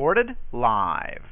[0.00, 1.24] Recorded live.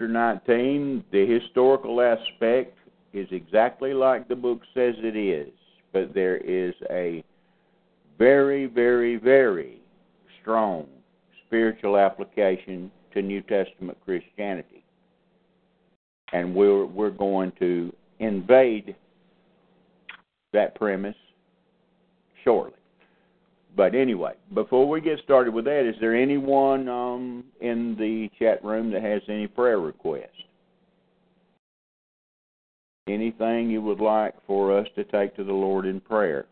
[0.00, 2.78] Chapter 19, the historical aspect
[3.12, 5.52] is exactly like the book says it is,
[5.92, 7.22] but there is a
[8.18, 9.78] very, very, very
[10.40, 10.86] strong
[11.46, 14.82] spiritual application to New Testament Christianity.
[16.32, 18.96] And we're we're going to invade
[20.54, 21.16] that premise
[22.42, 22.79] shortly.
[23.80, 28.62] But anyway, before we get started with that, is there anyone um, in the chat
[28.62, 30.28] room that has any prayer requests?
[33.08, 36.44] Anything you would like for us to take to the Lord in prayer?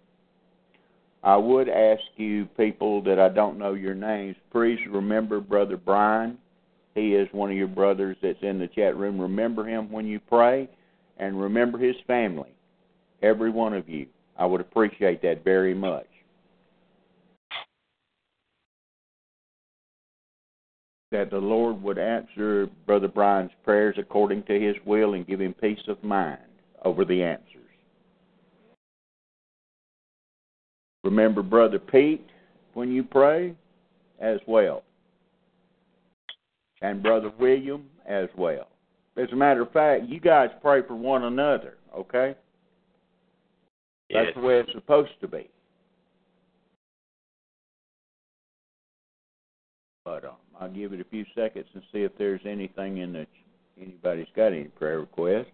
[1.23, 6.39] I would ask you, people that I don't know your names, please remember Brother Brian.
[6.95, 9.21] He is one of your brothers that's in the chat room.
[9.21, 10.67] Remember him when you pray,
[11.19, 12.55] and remember his family.
[13.23, 14.07] Every one of you.
[14.39, 16.07] I would appreciate that very much.
[21.11, 25.55] That the Lord would answer Brother Brian's prayers according to his will and give him
[25.55, 26.41] peace of mind
[26.85, 27.45] over the answers.
[31.05, 32.27] Remember Brother Pete
[32.75, 33.55] when you pray
[34.21, 34.83] as well.
[36.83, 38.69] And Brother William as well.
[39.17, 42.35] As a matter of fact, you guys pray for one another, okay?
[44.13, 45.49] That's the way it's supposed to be.
[50.05, 53.27] But um, I'll give it a few seconds and see if there's anything in the
[53.81, 55.47] anybody's got any prayer requests.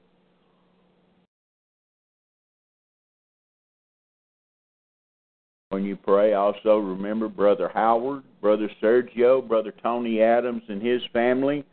[5.69, 11.64] When you pray, also remember Brother Howard, Brother Sergio, Brother Tony Adams and his family,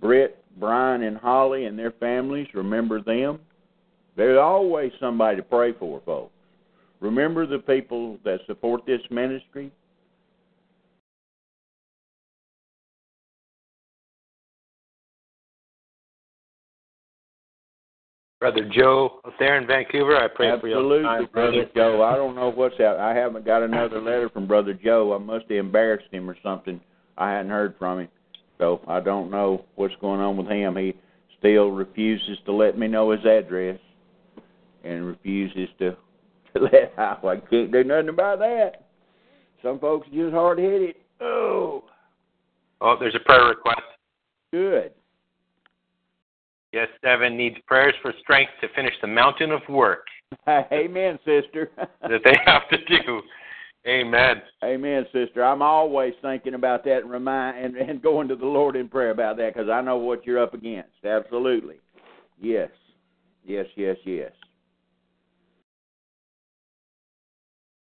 [0.00, 2.48] Britt, Brian, and Holly and their families.
[2.52, 3.38] Remember them.
[4.16, 6.32] There's always somebody to pray for, folks.
[7.00, 9.70] Remember the people that support this ministry.
[18.40, 20.74] Brother Joe up there in Vancouver, I pray for you.
[20.76, 22.02] Absolutely, Brother Joe.
[22.02, 22.98] I don't know what's out.
[22.98, 25.12] I haven't got another letter from Brother Joe.
[25.14, 26.80] I must have embarrassed him or something.
[27.16, 28.08] I hadn't heard from him,
[28.58, 30.76] so I don't know what's going on with him.
[30.76, 30.94] He
[31.40, 33.80] still refuses to let me know his address,
[34.84, 35.96] and refuses to
[36.54, 37.24] to let out.
[37.24, 38.84] I can't do nothing about that.
[39.64, 40.94] Some folks are just hard headed.
[41.20, 41.82] Oh,
[42.80, 43.80] Oh, there's a prayer request.
[44.52, 44.92] good.
[46.72, 50.04] Yes, Evan needs prayers for strength to finish the mountain of work
[50.48, 51.70] Amen, sister.
[52.02, 53.22] that they have to do.
[53.86, 54.42] Amen.
[54.62, 55.42] Amen, sister.
[55.42, 59.10] I'm always thinking about that and remind and, and going to the Lord in prayer
[59.10, 60.90] about that because I know what you're up against.
[61.04, 61.76] Absolutely.
[62.40, 62.70] Yes.
[63.44, 64.32] Yes, yes, yes.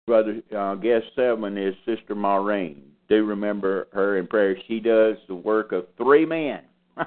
[0.07, 2.83] Brother, uh, guest seven is Sister Maureen.
[3.09, 4.57] Do remember her in prayer.
[4.69, 6.61] She does the work of three men.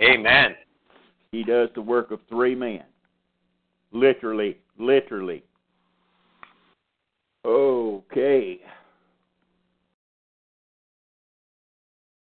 [0.00, 0.54] Amen.
[1.32, 2.84] He does the work of three men.
[3.92, 5.42] Literally, literally.
[7.44, 8.60] Okay.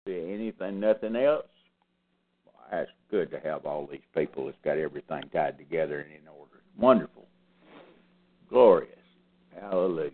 [0.06, 1.46] Anything, nothing else?
[2.70, 6.62] that's good to have all these people that's got everything tied together and in order.
[6.78, 7.26] Wonderful.
[8.48, 8.94] Glorious.
[9.60, 10.10] Hallelujah.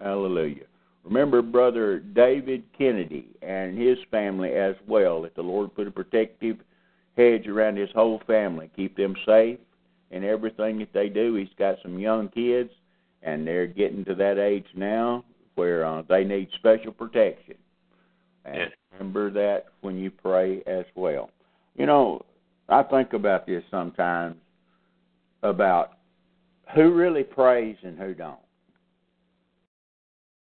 [0.00, 0.64] Hallelujah.
[1.04, 6.56] Remember Brother David Kennedy and his family as well, that the Lord put a protective
[7.16, 9.58] hedge around his whole family, keep them safe
[10.10, 11.34] in everything that they do.
[11.34, 12.70] He's got some young kids,
[13.22, 15.24] and they're getting to that age now
[15.56, 17.56] where uh, they need special protection.
[18.44, 18.70] And Yes.
[18.92, 21.30] remember that when you pray as well.
[21.76, 22.24] You know,
[22.68, 24.36] I think about this sometimes
[25.42, 25.98] about
[26.74, 28.38] who really prays and who don't.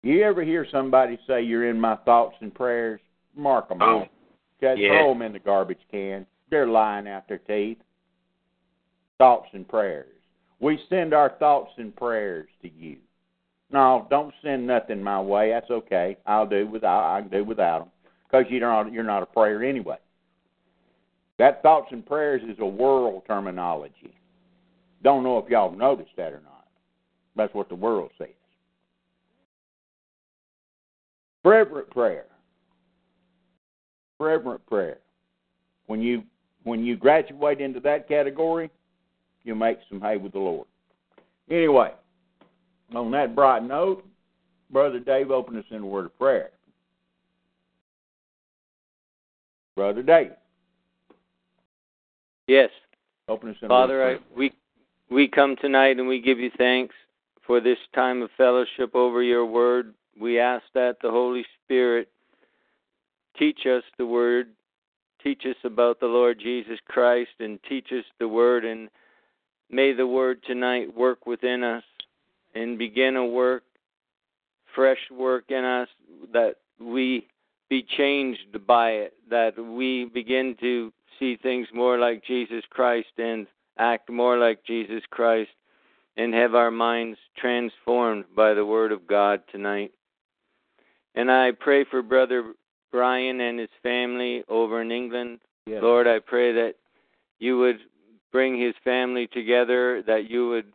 [0.04, 3.00] You ever hear somebody say, "You're in my thoughts and prayers"?
[3.34, 4.08] Mark them Oh, off.
[4.60, 4.90] Just yeah.
[4.90, 6.26] throw them in the garbage can.
[6.50, 7.78] They're lying out their teeth.
[9.16, 10.14] Thoughts and prayers.
[10.60, 12.98] We send our thoughts and prayers to you.
[13.70, 15.50] No, don't send nothing my way.
[15.50, 16.18] That's okay.
[16.26, 17.16] I'll do without.
[17.16, 17.90] I can do without them
[18.30, 18.92] because you don't.
[18.92, 19.98] You're not a prayer anyway.
[21.38, 24.14] That thoughts and prayers is a world terminology.
[25.02, 26.66] Don't know if y'all noticed that or not.
[27.36, 28.28] That's what the world says.
[31.44, 32.24] Fervent prayer.
[34.18, 34.98] Fervent prayer.
[35.86, 36.24] When you
[36.64, 38.70] when you graduate into that category,
[39.44, 40.66] you make some hay with the Lord.
[41.50, 41.92] Anyway,
[42.94, 44.02] on that bright note,
[44.70, 46.50] Brother Dave opened us in a word of prayer.
[49.76, 50.30] Brother Dave,
[52.46, 52.70] Yes,
[53.28, 54.38] open us in a Father, word I, of prayer.
[54.38, 54.52] we
[55.10, 56.94] we come tonight and we give you thanks
[57.46, 59.92] for this time of fellowship over your word.
[60.20, 62.08] We ask that the Holy Spirit
[63.38, 64.48] teach us the word,
[65.22, 68.64] teach us about the Lord Jesus Christ, and teach us the word.
[68.64, 68.88] And
[69.70, 71.84] may the word tonight work within us
[72.54, 73.64] and begin a work,
[74.74, 75.88] fresh work in us,
[76.32, 77.26] that we
[77.68, 83.46] be changed by it, that we begin to see things more like Jesus Christ and
[83.78, 85.50] act more like Jesus Christ
[86.16, 89.92] and have our minds transformed by the Word of God tonight.
[91.14, 92.54] And I pray for Brother
[92.90, 95.40] Brian and his family over in England.
[95.66, 95.82] Yes.
[95.82, 96.74] Lord, I pray that
[97.38, 97.78] you would
[98.32, 100.66] bring his family together, that you would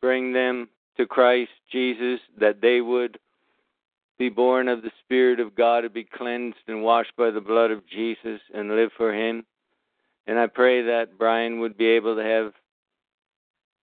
[0.00, 3.18] bring them to Christ Jesus, that they would
[4.18, 7.70] be born of the Spirit of God to be cleansed and washed by the blood
[7.70, 9.44] of Jesus and live for Him.
[10.26, 12.52] And I pray that Brian would be able to have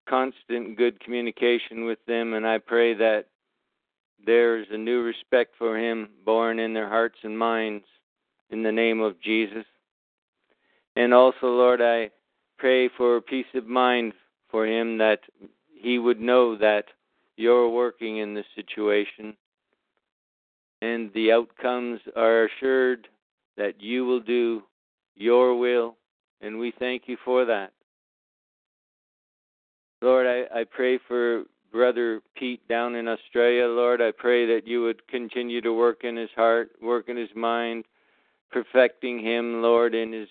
[0.07, 2.33] constant good communication with them.
[2.33, 3.25] And I pray that
[4.23, 7.85] there's a new respect for Him born in their hearts and minds
[8.49, 9.65] in the name of Jesus.
[10.95, 12.11] And also, Lord, I
[12.57, 14.13] pray for peace of mind
[14.49, 15.19] for him that
[15.73, 16.85] he would know that
[17.35, 19.35] you're working in this situation
[20.81, 23.07] and the outcomes are assured
[23.57, 24.63] that you will do
[25.15, 25.95] your will,
[26.41, 27.71] and we thank you for that.
[30.01, 31.43] Lord, I, I pray for
[31.75, 33.67] Brother Pete down in Australia.
[33.67, 37.35] Lord, I pray that you would continue to work in his heart, work in his
[37.35, 37.83] mind,
[38.49, 40.29] perfecting him, Lord, in his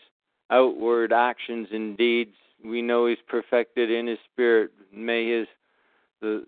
[0.48, 2.34] outward actions and deeds.
[2.64, 4.70] We know he's perfected in his spirit.
[4.90, 5.46] May his
[6.22, 6.46] the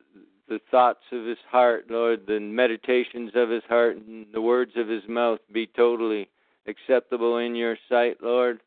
[0.48, 4.88] the thoughts of his heart, Lord, the meditations of his heart, and the words of
[4.88, 6.30] his mouth be totally
[6.66, 8.60] acceptable in your sight, Lord.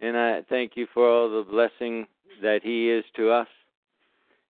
[0.00, 2.06] And I thank you for all the blessing
[2.40, 3.48] that he is to us.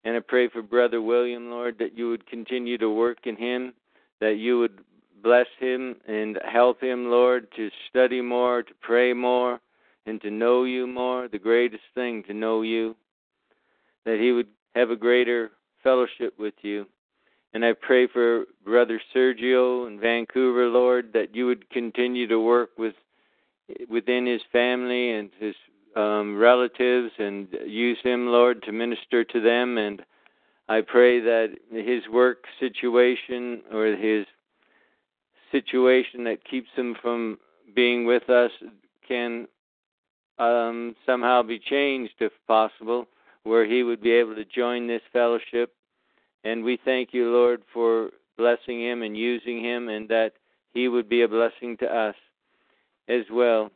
[0.06, 3.75] And I pray for Brother William, Lord, that you would continue to work in him,
[4.20, 4.78] that you would
[5.20, 9.58] bless him and help him, Lord, to study more, to pray more,
[10.06, 12.94] and to know you more, the greatest thing, to know you.
[14.04, 14.46] That he would
[14.76, 15.50] have a greater
[15.82, 16.86] fellowship with you.
[17.52, 22.70] And I pray for Brother Sergio in Vancouver, Lord, that you would continue to work
[22.78, 22.94] with
[23.90, 25.56] within his family and his
[25.97, 29.79] um, relatives and use him, Lord, to minister to them.
[29.79, 30.03] And
[30.69, 34.26] I pray that his work situation or his
[35.50, 37.38] situation that keeps him from
[37.75, 38.50] being with us
[39.09, 39.49] can
[40.38, 43.07] um, somehow be changed, if possible,
[43.45, 45.73] where he would be able to join this fellowship.
[46.45, 50.33] And we thank you, Lord, for blessing him and using him, and that
[50.75, 52.17] he would be a blessing to us
[53.09, 53.71] as well.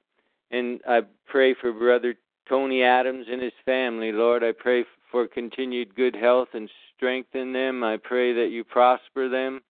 [0.51, 2.15] And I pray for Brother
[2.49, 4.43] Tony Adams and his family, Lord.
[4.43, 7.85] I pray for continued good health and strength in them.
[7.85, 9.61] I pray that you prosper them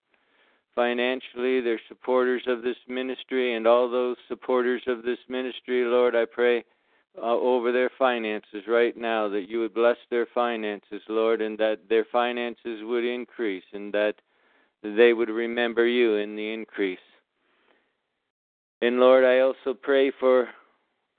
[0.75, 1.61] financially.
[1.61, 6.63] They're supporters of this ministry, and all those supporters of this ministry, Lord, I pray
[7.17, 11.89] uh, over their finances right now that you would bless their finances, Lord, and that
[11.89, 14.15] their finances would increase and that
[14.83, 16.99] they would remember you in the increase.
[18.81, 20.49] And Lord, I also pray for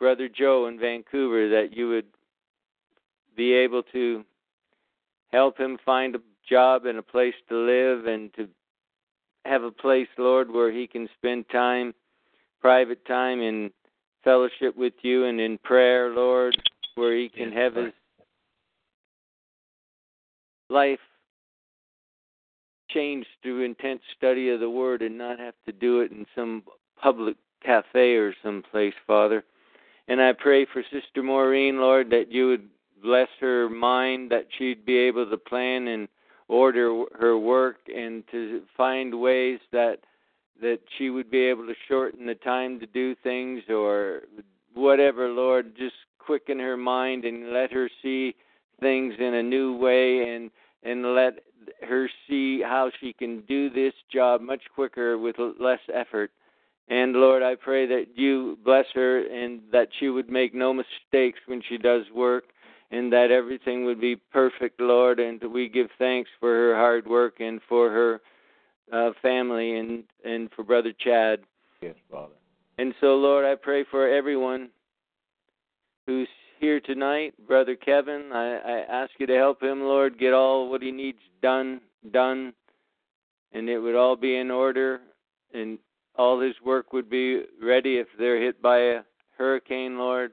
[0.03, 2.07] Brother Joe in Vancouver, that you would
[3.37, 4.25] be able to
[5.31, 8.49] help him find a job and a place to live and to
[9.45, 11.95] have a place, Lord, where he can spend time,
[12.61, 13.71] private time in
[14.25, 16.61] fellowship with you and in prayer, Lord,
[16.97, 17.93] where he can have his
[20.69, 20.99] life
[22.91, 26.65] changed through intense study of the Word and not have to do it in some
[27.01, 29.45] public cafe or someplace, Father.
[30.09, 32.69] And I pray for Sister Maureen, Lord, that you would
[33.03, 36.09] bless her mind, that she'd be able to plan and
[36.49, 39.99] order her work and to find ways that
[40.61, 44.23] that she would be able to shorten the time to do things or
[44.75, 48.37] whatever, Lord, just quicken her mind and let her see
[48.81, 50.51] things in a new way and
[50.85, 51.35] and let
[51.89, 56.31] her see how she can do this job much quicker with less effort.
[56.89, 61.39] And Lord, I pray that you bless her and that she would make no mistakes
[61.47, 62.45] when she does work
[62.91, 65.19] and that everything would be perfect, Lord.
[65.19, 68.21] And we give thanks for her hard work and for her
[68.93, 71.41] uh, family and, and for Brother Chad.
[71.81, 72.35] Yes, Father.
[72.79, 74.71] And so, Lord, I pray for everyone
[76.07, 78.31] who's here tonight, Brother Kevin.
[78.33, 81.81] I, I ask you to help him, Lord, get all what he needs done,
[82.13, 82.53] done,
[83.53, 85.01] and it would all be in order,
[85.53, 85.79] and
[86.17, 89.03] all his work would be ready if they're hit by a
[89.39, 90.33] hurricane, Lord.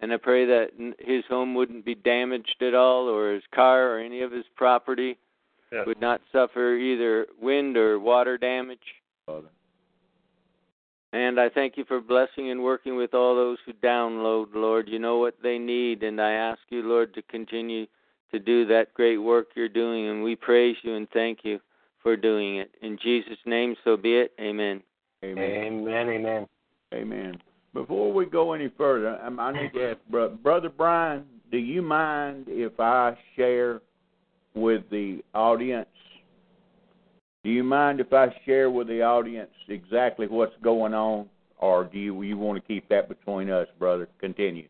[0.00, 3.98] And I pray that his home wouldn't be damaged at all, or his car, or
[3.98, 5.16] any of his property
[5.70, 5.86] Yes.
[5.86, 9.00] would not suffer either wind or water damage.
[9.24, 9.48] Father.
[11.14, 14.88] And I thank you for blessing and working with all those who download, Lord.
[14.88, 17.86] You know what they need, and I ask you, Lord, to continue
[18.32, 21.60] to do that great work you're doing, and we praise you and thank you
[22.02, 22.74] for doing it.
[22.80, 24.32] In Jesus' name, so be it.
[24.40, 24.82] Amen.
[25.24, 25.44] Amen.
[25.44, 26.08] Amen.
[26.08, 26.46] Amen.
[26.94, 27.42] Amen.
[27.74, 32.46] Before we go any further, I need to ask Bro- Brother Brian, do you mind
[32.48, 33.80] if I share
[34.54, 35.88] with the audience?
[37.44, 41.98] Do you mind if I share with the audience exactly what's going on, or do
[41.98, 44.08] you you want to keep that between us, brother?
[44.20, 44.68] Continues.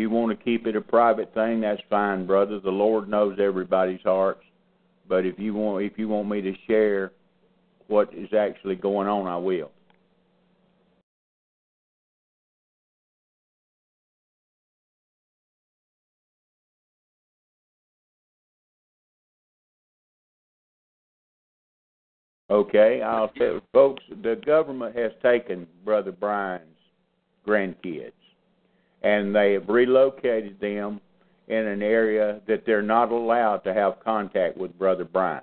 [0.00, 2.58] You want to keep it a private thing, that's fine, brother.
[2.58, 4.42] The Lord knows everybody's hearts.
[5.08, 7.12] But if you want if you want me to share
[7.88, 9.70] what is actually going on, I will.
[22.50, 24.02] Okay, I'll tell folks.
[24.22, 26.64] The government has taken Brother Brian's
[27.46, 28.12] grandkids,
[29.02, 31.00] and they have relocated them
[31.48, 35.42] in an area that they're not allowed to have contact with Brother Brian.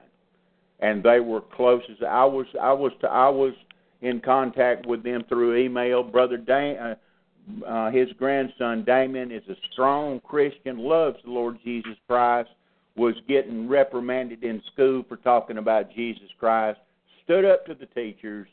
[0.80, 2.46] And they were close as I was.
[2.62, 2.92] I was.
[3.02, 3.54] to, I was
[4.02, 6.04] in contact with them through email.
[6.04, 11.96] Brother Dan, uh, uh, his grandson Damon is a strong Christian, loves the Lord Jesus
[12.08, 12.50] Christ.
[12.96, 16.80] Was getting reprimanded in school for talking about Jesus Christ.
[17.24, 18.48] Stood up to the teachers.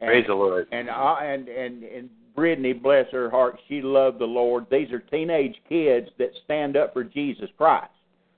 [0.00, 0.66] And, Praise the Lord.
[0.72, 4.66] and I and and and Brittany, bless her heart, she loved the Lord.
[4.70, 7.90] These are teenage kids that stand up for Jesus Christ,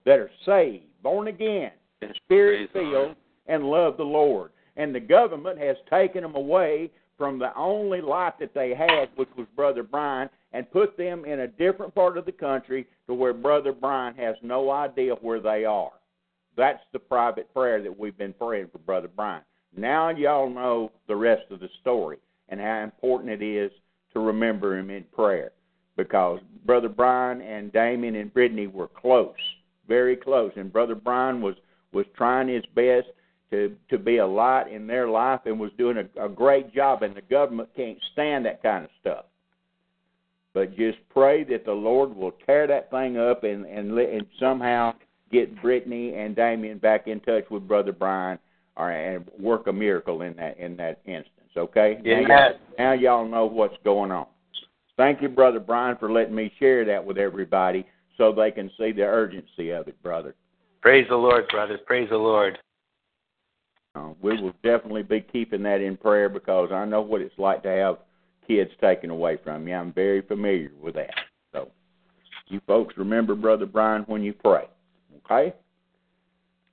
[0.06, 1.72] that are saved, born again,
[2.24, 4.52] spirit filled, and love the Lord.
[4.76, 9.28] And the government has taken them away from the only life that they had, which
[9.36, 13.34] was Brother Brian, and put them in a different part of the country to where
[13.34, 15.90] Brother Brian has no idea where they are.
[16.56, 19.42] That's the private prayer that we've been praying for Brother Brian.
[19.76, 23.70] Now y'all know the rest of the story and how important it is
[24.18, 25.52] to remember him in prayer
[25.96, 29.34] because Brother Brian and Damien and Brittany were close,
[29.86, 31.54] very close, and Brother Brian was
[31.92, 33.06] was trying his best
[33.50, 37.02] to to be a light in their life and was doing a, a great job.
[37.02, 39.24] And the government can't stand that kind of stuff.
[40.54, 44.94] But just pray that the Lord will tear that thing up and and, and somehow
[45.30, 48.38] get Brittany and Damien back in touch with Brother Brian,
[48.76, 51.37] or and work a miracle in that in that instance.
[51.56, 51.98] Okay.
[52.04, 54.26] Now, y'all, now y'all know what's going on.
[54.96, 57.86] Thank you, Brother Brian, for letting me share that with everybody
[58.16, 60.34] so they can see the urgency of it, brother.
[60.80, 61.80] Praise the Lord, brothers.
[61.86, 62.58] Praise the Lord.
[63.94, 67.62] Uh, we will definitely be keeping that in prayer because I know what it's like
[67.62, 67.98] to have
[68.46, 69.74] kids taken away from you.
[69.74, 71.10] I'm very familiar with that.
[71.52, 71.70] So,
[72.48, 74.64] you folks remember Brother Brian when you pray,
[75.24, 75.54] okay?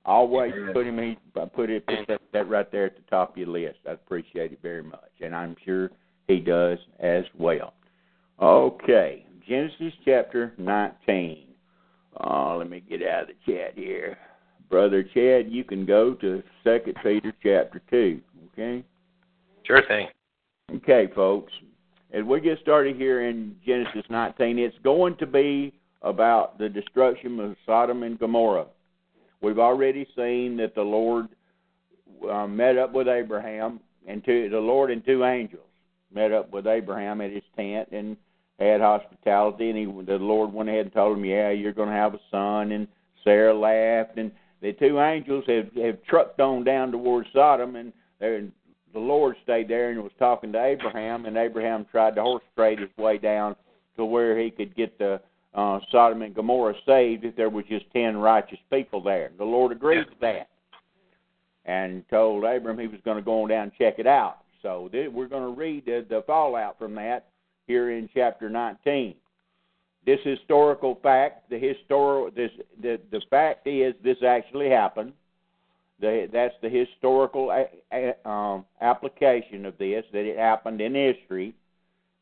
[0.06, 0.98] Always put him.
[0.98, 3.78] He put it put that, that right there at the top of your list.
[3.88, 5.90] I appreciate it very much, and I'm sure
[6.28, 7.74] he does as well.
[8.40, 11.48] Okay, Genesis chapter 19.
[12.20, 14.16] Uh, let me get out of the chat here.
[14.70, 18.20] Brother Chad, you can go to Second Peter chapter two.
[18.52, 18.84] Okay.
[19.64, 20.08] Sure thing.
[20.72, 21.52] Okay, folks.
[22.12, 27.40] As we get started here in Genesis 19, it's going to be about the destruction
[27.40, 28.66] of Sodom and Gomorrah.
[29.40, 31.28] We've already seen that the Lord
[32.28, 35.62] uh, met up with Abraham, and two, the Lord and two angels
[36.12, 38.16] met up with Abraham at his tent and
[38.58, 39.70] had hospitality.
[39.70, 42.20] And he, the Lord went ahead and told him, "Yeah, you're going to have a
[42.30, 42.88] son." And
[43.24, 48.50] Sarah laughed, and the two angels have have trucked on down towards Sodom, and the
[48.98, 52.88] Lord stayed there and was talking to Abraham, and Abraham tried to horse trade his
[52.96, 53.54] way down
[53.96, 55.20] to where he could get the
[55.56, 59.30] uh, Sodom and Gomorrah saved if there was just ten righteous people there.
[59.38, 60.48] The Lord agreed to that,
[61.64, 64.38] and told Abram he was going to go on down and check it out.
[64.62, 67.28] So th- we're going to read the, the fallout from that
[67.66, 69.14] here in chapter 19.
[70.04, 75.14] This historical fact, the histor- this the the fact is this actually happened.
[75.98, 81.54] The, that's the historical a, a, um, application of this that it happened in history,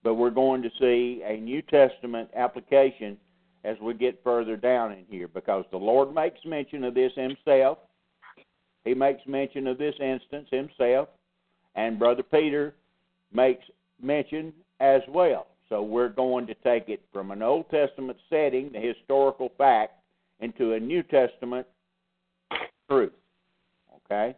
[0.05, 3.19] but we're going to see a New Testament application
[3.65, 7.79] as we get further down in here because the Lord makes mention of this himself.
[8.85, 11.09] He makes mention of this instance himself,
[11.75, 12.75] and Brother Peter
[13.33, 13.65] makes
[14.01, 15.47] mention as well.
[15.71, 19.95] So we're going to take it from an Old Testament setting, the historical fact,
[20.41, 21.67] into a New Testament
[22.91, 23.13] truth.
[24.05, 24.37] Okay?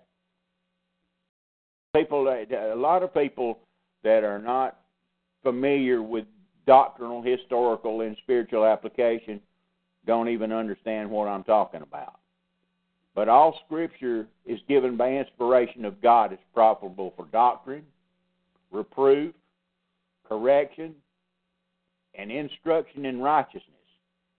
[1.94, 3.58] People, a lot of people
[4.04, 4.78] that are not
[5.42, 6.26] familiar with
[6.66, 9.40] doctrinal, historical, and spiritual application
[10.06, 12.18] don't even understand what I'm talking about.
[13.14, 17.84] But all Scripture is given by inspiration of God is profitable for doctrine,
[18.70, 19.34] reproof,
[20.28, 20.94] correction,
[22.14, 23.62] and instruction in righteousness,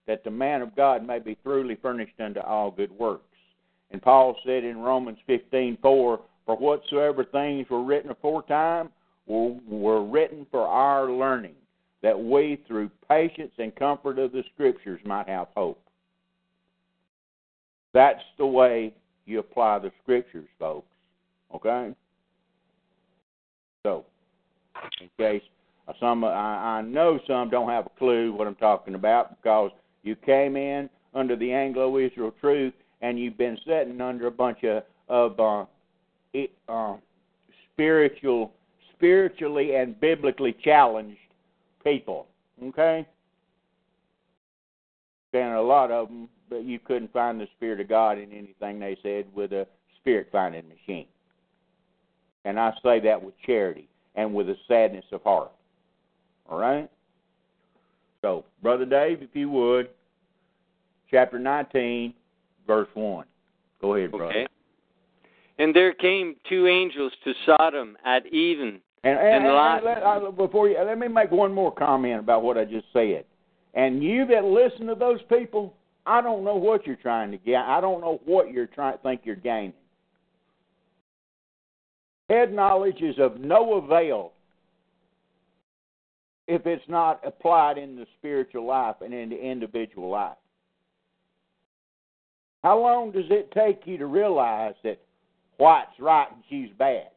[0.05, 3.23] that the man of God may be thoroughly furnished unto all good works.
[3.91, 6.21] And Paul said in Romans 15:4, For
[6.55, 8.89] whatsoever things were written aforetime
[9.25, 11.55] were written for our learning,
[12.03, 15.81] that we, through patience and comfort of the Scriptures, might have hope.
[17.93, 18.93] That's the way
[19.25, 20.87] you apply the Scriptures, folks.
[21.53, 21.93] Okay?
[23.83, 24.05] So,
[25.01, 25.41] in case
[25.99, 29.71] some, I, I know some don't have a clue what I'm talking about because
[30.03, 34.83] you came in under the Anglo-Israel truth and you've been sitting under a bunch of
[35.09, 35.65] of uh,
[36.67, 36.97] uh,
[37.73, 38.53] spiritual,
[38.93, 41.17] spiritually and biblically challenged
[41.95, 42.27] people.
[42.63, 43.05] Okay,
[45.33, 48.79] and a lot of them, but you couldn't find the spirit of God in anything
[48.79, 49.67] they said with a
[49.99, 51.07] spirit finding machine.
[52.45, 55.51] And I say that with charity and with a sadness of heart.
[56.49, 56.89] All right?
[58.21, 59.89] So, Brother Dave, if you would,
[61.11, 62.13] chapter 19,
[62.65, 63.25] verse 1.
[63.81, 64.31] Go ahead, brother.
[64.31, 64.47] Okay.
[65.59, 68.79] And there came two angels to Sodom at even.
[69.03, 72.43] And, and, And and let, uh, before you, let me make one more comment about
[72.43, 73.25] what I just said.
[73.73, 77.61] And you that listen to those people, I don't know what you're trying to get.
[77.61, 79.73] I don't know what you're trying think you're gaining.
[82.29, 84.33] Head knowledge is of no avail
[86.47, 90.37] if it's not applied in the spiritual life and in the individual life.
[92.63, 94.99] How long does it take you to realize that
[95.57, 97.09] white's right and she's bad?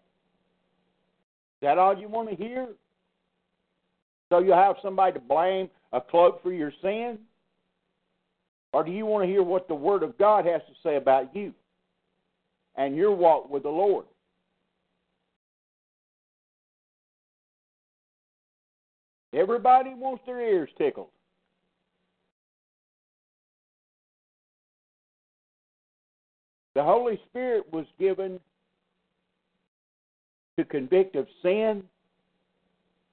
[1.60, 2.68] Is that all you want to hear?
[4.30, 7.18] So you have somebody to blame a cloak for your sin?
[8.72, 11.36] Or do you want to hear what the Word of God has to say about
[11.36, 11.52] you
[12.76, 14.06] and your walk with the Lord?
[19.34, 21.08] Everybody wants their ears tickled.
[26.74, 28.40] The Holy Spirit was given
[30.60, 31.82] to convict of sin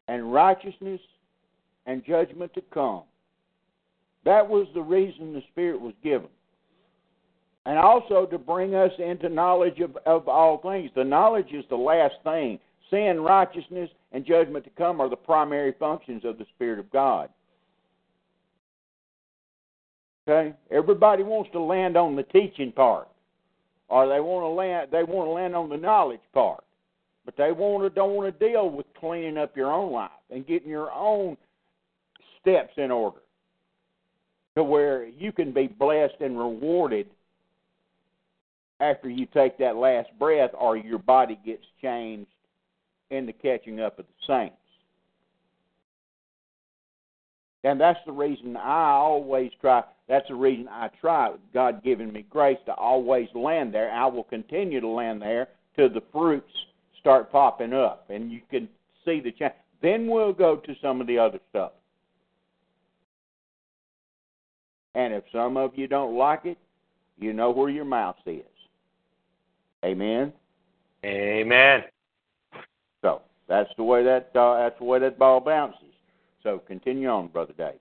[0.10, 1.00] and righteousness
[1.86, 3.04] and judgment to come.
[4.26, 6.28] That was the reason the Spirit was given.
[7.66, 10.92] And also to bring us into knowledge of, of all things.
[10.96, 12.60] The knowledge is the last thing.
[12.90, 17.30] Sin, righteousness, and judgment to come are the primary functions of the Spirit of God.
[20.28, 20.54] Okay?
[20.72, 23.08] Everybody wants to land on the teaching part.
[23.90, 26.64] Or they want to land they want to land on the knowledge part.
[27.28, 30.48] But they want to don't want to deal with cleaning up your own life and
[30.48, 31.36] getting your own
[32.40, 33.20] steps in order
[34.56, 37.08] to where you can be blessed and rewarded
[38.80, 42.32] after you take that last breath or your body gets changed
[43.12, 44.56] in the catching up of the saints.
[47.66, 49.84] And that's the reason I always try.
[50.08, 51.34] That's the reason I try.
[51.54, 53.92] God giving me grace to always land there.
[53.92, 56.54] I will continue to land there to the fruits
[57.08, 58.68] start popping up, and you can
[59.06, 59.54] see the change.
[59.82, 61.72] Then we'll go to some of the other stuff.
[64.94, 66.58] And if some of you don't like it,
[67.18, 68.42] you know where your mouth is.
[69.86, 70.34] Amen.
[71.06, 71.84] Amen.
[73.02, 75.80] So that's the way that uh, that's the way that ball bounces.
[76.44, 77.80] So continue on, brother Dave.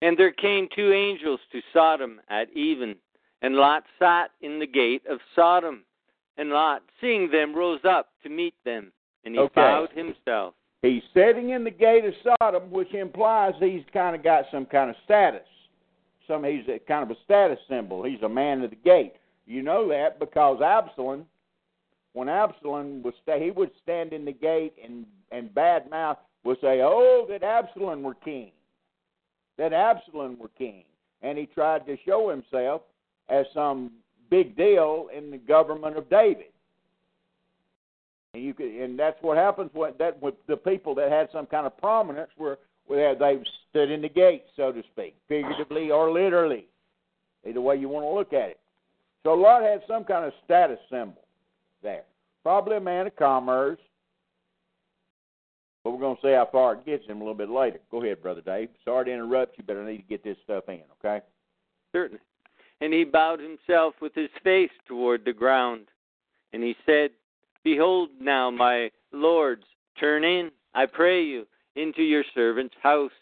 [0.00, 2.94] And there came two angels to Sodom at even,
[3.42, 5.82] and Lot sat in the gate of Sodom.
[6.38, 8.92] And Lot, seeing them, rose up to meet them,
[9.24, 9.60] and he Okay.
[9.60, 10.54] bowed himself.
[10.82, 14.90] He's sitting in the gate of Sodom, which implies he's kind of got some kind
[14.90, 15.46] of status.
[16.26, 18.02] Some he's a, kind of a status symbol.
[18.02, 19.14] He's a man of the gate.
[19.46, 21.26] You know that because Absalom,
[22.14, 26.60] when Absalom was sta- he would stand in the gate and and bad mouth would
[26.60, 28.52] say, "Oh, that Absalom were king,
[29.56, 30.84] that Absalom were king,"
[31.22, 32.82] and he tried to show himself
[33.28, 33.92] as some
[34.32, 36.46] big deal in the government of David.
[38.32, 41.44] And you could, and that's what happens when that with the people that had some
[41.44, 46.10] kind of prominence were where they stood in the gate, so to speak, figuratively or
[46.10, 46.66] literally,
[47.46, 48.60] either way you want to look at it.
[49.22, 51.22] So Lot had some kind of status symbol
[51.82, 52.04] there.
[52.42, 53.78] Probably a man of commerce,
[55.84, 57.80] but we're going to see how far it gets him a little bit later.
[57.90, 58.70] Go ahead, brother Dave.
[58.84, 60.80] Sorry to interrupt you, but I need to get this stuff in.
[61.04, 61.20] Okay.
[61.92, 62.22] Certainly.
[62.82, 65.86] And he bowed himself with his face toward the ground.
[66.52, 67.10] And he said,
[67.62, 69.62] Behold now, my lords,
[70.00, 73.12] turn in, I pray you, into your servant's house,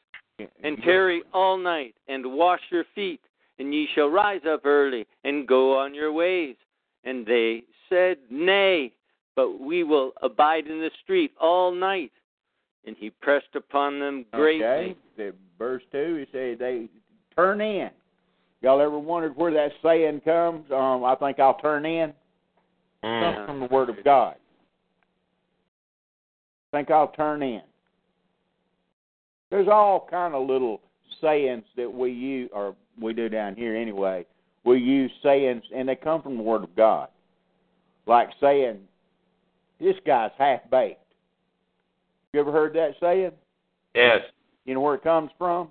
[0.65, 3.21] and tarry all night, and wash your feet,
[3.59, 6.57] and ye shall rise up early, and go on your ways.
[7.05, 8.93] And they said, Nay,
[9.37, 12.13] but we will abide in the street all night.
[12.87, 14.97] And he pressed upon them greatly.
[15.19, 15.37] Okay.
[15.59, 16.89] Verse two, he said they
[17.37, 17.91] turn in.
[18.63, 20.71] Y'all ever wondered where that saying comes?
[20.71, 22.13] Um, I think I'll turn in.
[23.03, 23.35] Mm.
[23.35, 24.35] Comes from the Word of God.
[26.73, 27.63] I think I'll turn in.
[29.51, 30.81] There's all kind of little
[31.21, 34.27] sayings that we use, or we do down here anyway.
[34.65, 37.09] We use sayings, and they come from the Word of God.
[38.07, 38.81] Like saying,
[39.81, 41.01] "This guy's half baked."
[42.33, 43.33] You ever heard that saying?
[43.95, 44.21] Yes.
[44.65, 45.69] You know where it comes from?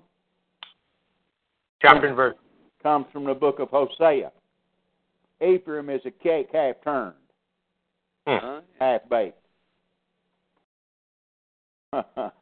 [1.80, 2.36] Chapter and verse.
[2.82, 4.32] Comes from the book of Hosea.
[5.40, 7.14] Ephraim is a cake half turned,
[8.26, 8.36] hmm.
[8.40, 8.60] Huh?
[8.78, 9.36] half baked.
[11.92, 12.34] I'll,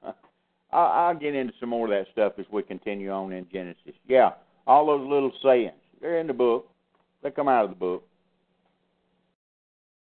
[0.73, 3.95] I'll get into some more of that stuff as we continue on in Genesis.
[4.07, 4.31] Yeah,
[4.67, 5.73] all those little sayings.
[6.01, 6.71] They're in the book.
[7.23, 8.05] They come out of the book.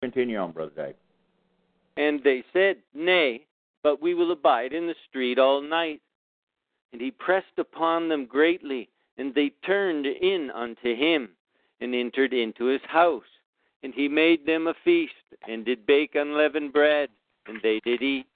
[0.02, 0.94] Continue on, Brother Dave.
[1.96, 3.46] And they said, Nay,
[3.82, 6.00] but we will abide in the street all night.
[6.92, 8.88] And he pressed upon them greatly,
[9.20, 11.28] and they turned in unto him,
[11.80, 13.22] and entered into his house.
[13.82, 15.12] And he made them a feast,
[15.46, 17.10] and did bake unleavened bread,
[17.46, 18.26] and they did eat.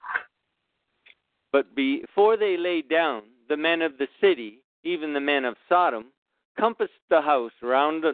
[1.51, 6.05] But before they lay down, the men of the city, even the men of Sodom,
[6.57, 8.05] compassed the house round,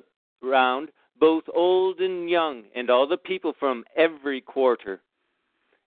[0.42, 5.02] round both old and young, and all the people from every quarter.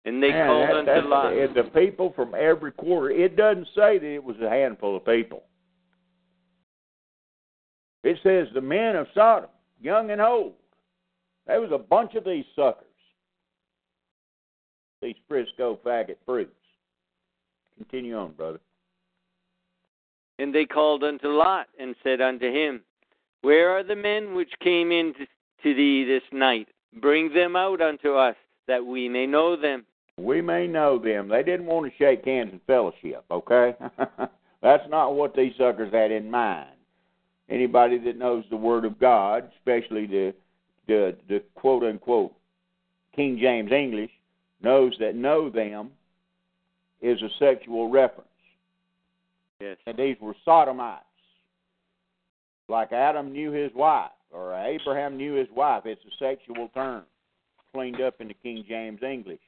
[0.04, 1.32] And they Man, called that- unto Lot.
[1.32, 3.10] and the people from every quarter.
[3.10, 5.44] It doesn't say that it was a handful of people.
[8.04, 9.48] It says the men of Sodom,
[9.80, 10.52] young and old.
[11.46, 12.84] There was a bunch of these suckers.
[15.00, 16.52] These Frisco faggot fruits.
[17.78, 18.60] Continue on, brother.
[20.38, 22.82] And they called unto Lot, and said unto him,
[23.42, 25.14] Where are the men which came in
[25.62, 26.68] to thee this night?
[27.00, 28.36] Bring them out unto us,
[28.66, 29.84] that we may know them.
[30.18, 31.28] We may know them.
[31.28, 33.74] They didn't want to shake hands and fellowship, okay?
[34.62, 36.73] That's not what these suckers had in mind.
[37.48, 40.34] Anybody that knows the Word of God, especially the
[40.86, 42.32] the, the quote unquote
[43.14, 44.10] King James English,
[44.62, 45.90] knows that know them
[47.00, 48.28] is a sexual reference.
[49.60, 49.76] Yes.
[49.86, 51.04] And these were sodomites.
[52.68, 55.82] Like Adam knew his wife, or Abraham knew his wife.
[55.84, 57.04] It's a sexual term,
[57.72, 59.40] cleaned up in the King James English.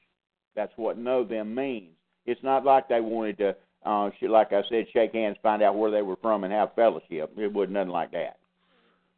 [0.55, 1.93] That's what know them means.
[2.25, 5.91] It's not like they wanted to, uh, like I said, shake hands, find out where
[5.91, 7.31] they were from, and have fellowship.
[7.37, 8.37] It wasn't nothing like that.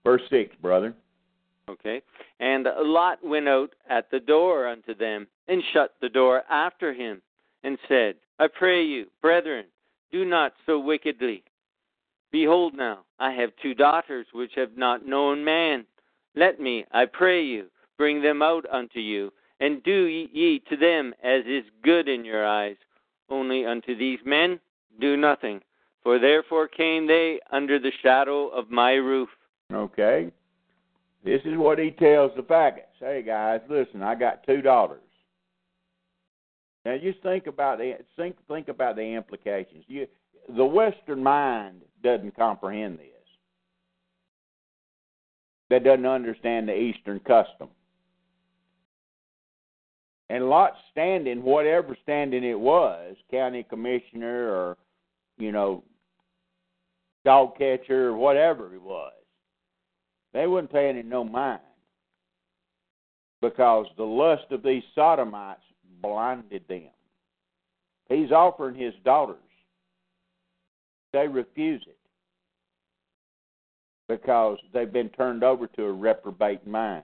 [0.04, 0.94] Verse 6, brother.
[1.70, 2.02] Okay.
[2.40, 7.22] And Lot went out at the door unto them, and shut the door after him,
[7.64, 9.66] and said, I pray you, brethren,
[10.12, 11.44] do not so wickedly.
[12.32, 15.86] Behold now, I have two daughters which have not known man.
[16.36, 17.68] Let me, I pray you,
[17.98, 22.46] bring them out unto you, and do ye to them as is good in your
[22.48, 22.78] eyes.
[23.30, 24.60] Only unto these men
[25.00, 25.62] do nothing.
[26.04, 29.30] For therefore came they under the shadow of my roof.
[29.72, 30.32] Okay.
[31.24, 32.86] This is what he tells the faggots.
[33.00, 35.02] Hey guys, listen, I got two daughters.
[36.86, 39.84] Now just think about the think think about the implications.
[39.88, 40.08] You
[40.56, 43.06] the Western mind doesn't comprehend this.
[45.70, 47.70] That doesn't understand the Eastern custom.
[50.30, 54.78] And Lot standing, whatever standing it was, county commissioner or,
[55.38, 55.84] you know,
[57.26, 59.14] dog catcher or whatever it was,
[60.34, 61.62] they wasn't paying it no mind.
[63.42, 65.64] Because the lust of these sodomites
[66.02, 66.90] blinded them.
[68.08, 69.38] He's offering his daughters.
[71.14, 71.98] They refuse it
[74.08, 77.04] because they've been turned over to a reprobate mind.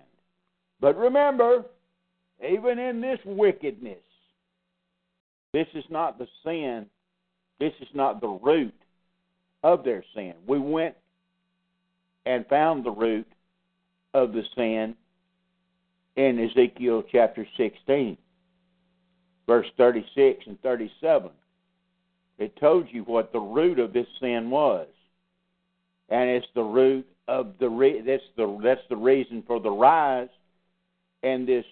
[0.79, 1.63] But remember,
[2.45, 3.97] even in this wickedness,
[5.53, 6.85] this is not the sin,
[7.59, 8.73] this is not the root
[9.63, 10.33] of their sin.
[10.47, 10.95] We went
[12.25, 13.27] and found the root
[14.13, 14.95] of the sin
[16.15, 18.17] in Ezekiel chapter 16,
[19.47, 21.29] verse 36 and 37.
[22.37, 24.87] It told you what the root of this sin was
[26.09, 30.29] and it's the root of the re- that's the that's the reason for the rise
[31.23, 31.65] and this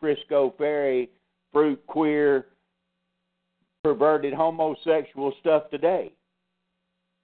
[0.00, 1.10] Frisco fairy
[1.52, 2.46] fruit queer
[3.84, 6.12] perverted homosexual stuff today.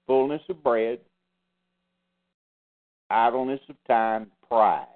[0.06, 1.00] Fullness of bread,
[3.10, 4.86] idleness of time, pride.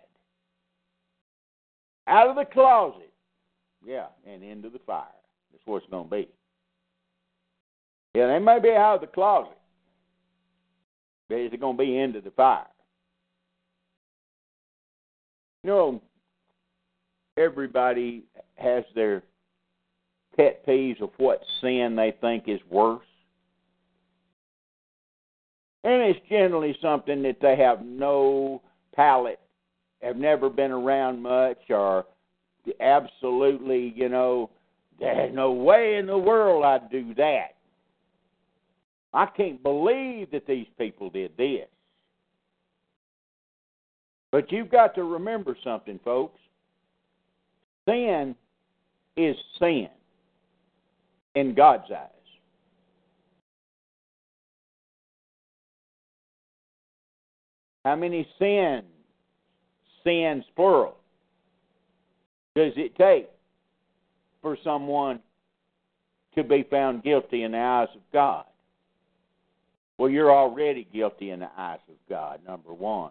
[2.07, 3.13] Out of the closet,
[3.85, 5.07] yeah, and into the fire.
[5.53, 6.29] That's what it's going to be.
[8.15, 9.57] Yeah, they may be out of the closet,
[11.29, 12.67] but is it going to be into the fire?
[15.63, 16.03] You know,
[17.41, 18.25] everybody
[18.57, 19.23] has their
[20.37, 23.05] pet peeves of what sin they think is worse.
[25.83, 28.63] And it's generally something that they have no
[28.95, 29.41] palate,
[30.03, 32.05] have never been around much, or
[32.81, 34.51] absolutely, you know,
[34.99, 37.55] there's no way in the world I'd do that.
[39.13, 41.67] I can't believe that these people did this.
[44.31, 46.39] But you've got to remember something, folks.
[47.91, 48.37] Sin
[49.17, 49.89] is sin
[51.35, 52.09] in God's eyes.
[57.85, 58.85] How many sins,
[60.05, 60.99] sins plural,
[62.55, 63.29] does it take
[64.41, 65.19] for someone
[66.37, 68.45] to be found guilty in the eyes of God?
[69.99, 73.11] Well, you're already guilty in the eyes of God, number one.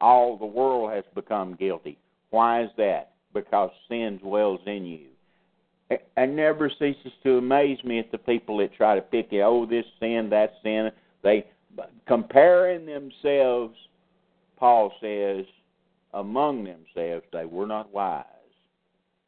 [0.00, 1.98] All the world has become guilty.
[2.30, 3.12] Why is that?
[3.36, 5.08] Because sin dwells in you.
[5.90, 9.42] It never ceases to amaze me at the people that try to pick it.
[9.42, 10.90] Oh, this sin, that sin.
[11.22, 11.46] They
[12.08, 13.76] comparing themselves.
[14.56, 15.44] Paul says,
[16.14, 18.24] among themselves, they were not wise.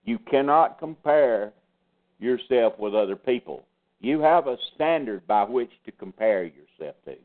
[0.04, 1.52] You cannot compare
[2.18, 3.66] yourself with other people.
[4.00, 7.16] You have a standard by which to compare yourself to.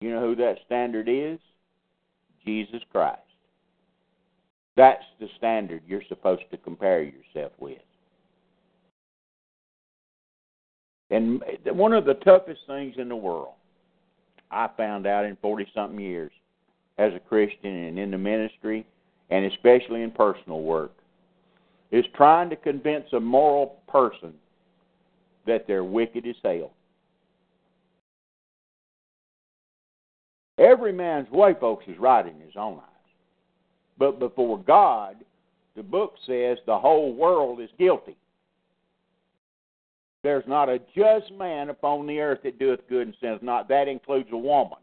[0.00, 1.38] You know who that standard is?
[2.44, 3.20] Jesus Christ.
[4.76, 7.78] That's the standard you're supposed to compare yourself with.
[11.10, 13.52] And one of the toughest things in the world,
[14.50, 16.32] I found out in 40 something years
[16.96, 18.86] as a Christian and in the ministry,
[19.30, 20.92] and especially in personal work,
[21.90, 24.32] is trying to convince a moral person
[25.46, 26.70] that they're wicked as hell.
[30.58, 32.91] Every man's way, folks, is right in his own eyes.
[33.98, 35.16] But before God,
[35.76, 38.16] the book says the whole world is guilty.
[40.22, 43.68] There's not a just man upon the earth that doeth good and sins not.
[43.68, 44.78] That includes a woman.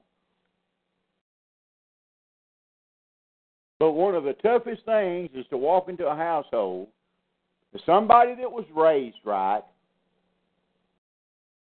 [3.80, 6.90] But one of the toughest things is to walk into a household
[7.86, 9.64] somebody that was raised right,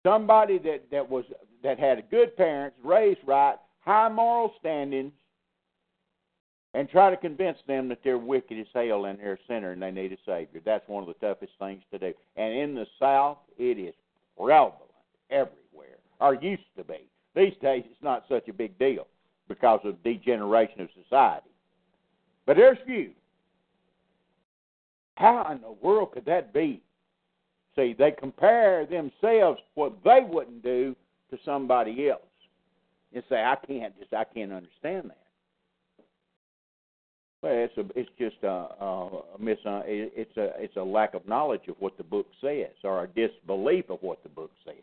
[0.05, 1.25] somebody that, that was
[1.63, 5.13] that had good parents, raised right, high moral standings,
[6.77, 9.81] and try to convince them that they're wicked as hell and they're a sinner and
[9.81, 10.61] they need a savior.
[10.63, 12.13] That's one of the toughest things to do.
[12.37, 13.95] And in the South, it is
[14.37, 14.75] prevalent
[15.31, 17.09] everywhere, or used to be.
[17.35, 19.07] These days, it's not such a big deal
[19.49, 21.49] because of degeneration of society.
[22.45, 23.13] But there's few.
[25.15, 26.83] How in the world could that be?
[27.75, 30.95] See, they compare themselves what they wouldn't do
[31.31, 32.21] to somebody else,
[33.15, 35.26] and say, "I can't just, I can't understand that."
[37.47, 41.29] Well, it's a, it's just a, a, mis, uh, it's a, it's a lack of
[41.29, 44.75] knowledge of what the book says, or a disbelief of what the book says.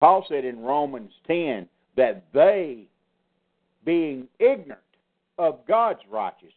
[0.00, 2.88] Paul said in Romans ten that they,
[3.86, 4.82] being ignorant
[5.38, 6.52] of God's righteousness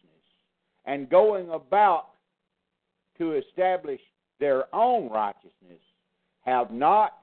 [0.84, 2.08] and going about
[3.16, 4.00] to establish
[4.38, 5.80] their own righteousness,
[6.44, 7.20] have not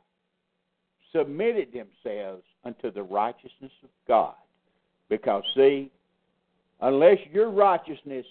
[1.15, 4.33] submitted themselves unto the righteousness of God.
[5.09, 5.91] Because, see,
[6.81, 8.25] unless your righteousness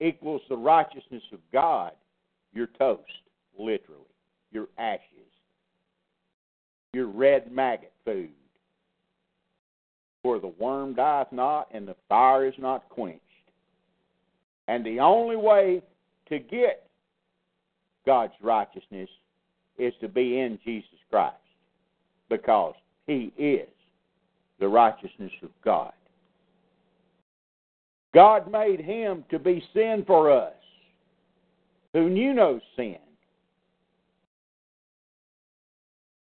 [0.00, 1.92] equals the righteousness of God,
[2.52, 3.02] you're toast,
[3.58, 4.02] literally.
[4.52, 5.02] You're ashes.
[6.92, 8.30] You're red maggot food.
[10.22, 13.20] For the worm dieth not, and the fire is not quenched.
[14.68, 15.82] And the only way
[16.28, 16.86] to get
[18.06, 19.08] God's righteousness
[19.76, 21.36] is to be in Jesus Christ
[22.30, 22.74] because
[23.06, 23.68] he is
[24.60, 25.92] the righteousness of God.
[28.14, 30.54] God made him to be sin for us,
[31.92, 32.98] who knew no sin,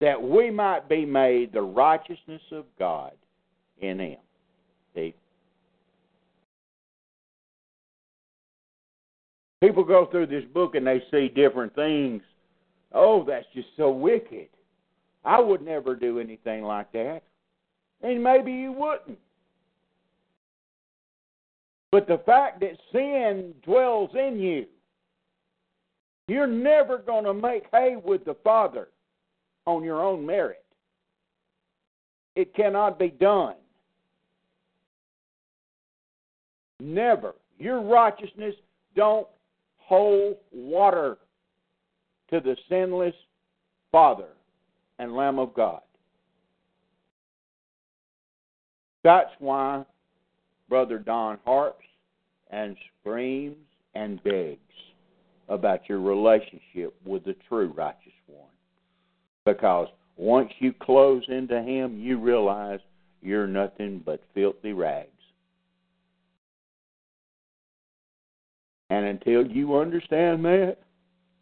[0.02, 3.14] that we might be made the righteousness of God
[3.80, 4.18] in him.
[4.96, 5.14] See?
[9.62, 12.22] People go through this book and they see different things.
[12.92, 14.50] Oh, that's just so wicked.
[15.24, 17.22] I would never do anything like that.
[18.02, 19.18] And maybe you wouldn't.
[21.94, 24.66] But the fact that sin dwells in you,
[26.28, 28.88] you're never going to make hay with the Father
[29.68, 30.66] on your own merit.
[32.36, 33.54] It cannot be done.
[36.80, 37.36] Never.
[37.60, 38.56] Your righteousness
[38.96, 39.28] don't
[39.78, 41.20] hold water
[42.32, 43.14] to the sinless
[43.92, 44.30] Father
[44.98, 45.82] and Lamb of God.
[49.04, 49.86] That's why
[50.74, 51.86] Brother Don harps
[52.50, 53.58] and screams
[53.94, 54.58] and begs
[55.48, 58.50] about your relationship with the true righteous one.
[59.46, 62.80] Because once you close into Him, you realize
[63.22, 65.10] you're nothing but filthy rags.
[68.90, 70.78] And until you understand that,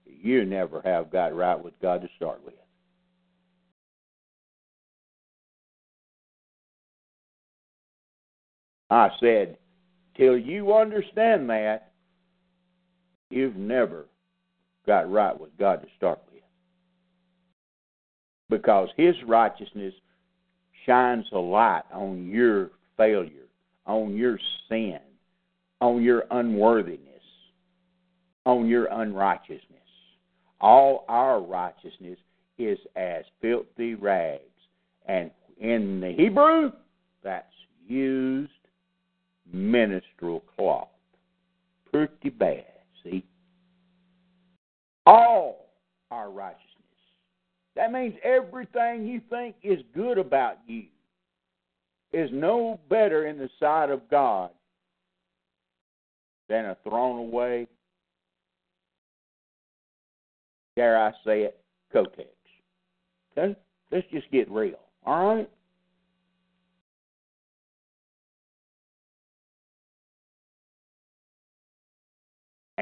[0.06, 2.56] you never have got right with God to start with.
[8.92, 9.58] I said,
[10.18, 11.94] till you understand that,
[13.30, 14.06] you've never
[14.86, 16.44] got right with God to start with.
[18.50, 19.94] Because His righteousness
[20.86, 23.48] shines a light on your failure,
[23.86, 25.00] on your sin,
[25.80, 27.00] on your unworthiness,
[28.46, 29.68] on your unrighteousness.
[30.60, 32.20] All our righteousness
[32.58, 34.42] is as filthy rags.
[35.06, 36.72] And in the Hebrew,
[37.24, 37.46] that's
[37.88, 38.52] used
[39.52, 40.90] menstrual cloth.
[41.92, 42.66] Pretty bad,
[43.04, 43.26] see?
[45.06, 45.70] All
[46.10, 46.66] our righteousness.
[47.76, 50.84] That means everything you think is good about you
[52.14, 54.52] is no better in the sight of God
[56.50, 57.68] than a thrown away,
[60.76, 61.60] dare I say it,
[61.94, 62.28] Kotex.
[63.38, 64.80] Let's just get real.
[65.06, 65.50] All right?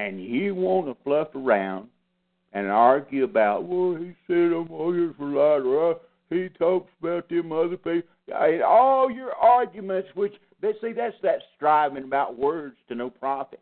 [0.06, 1.88] And you want to fluff around
[2.52, 5.98] and argue about, well, he said I'm always for light, uh,
[6.30, 8.08] he talks about them other people.
[8.28, 13.60] And all your arguments, which they see, that's that striving about words to no profit.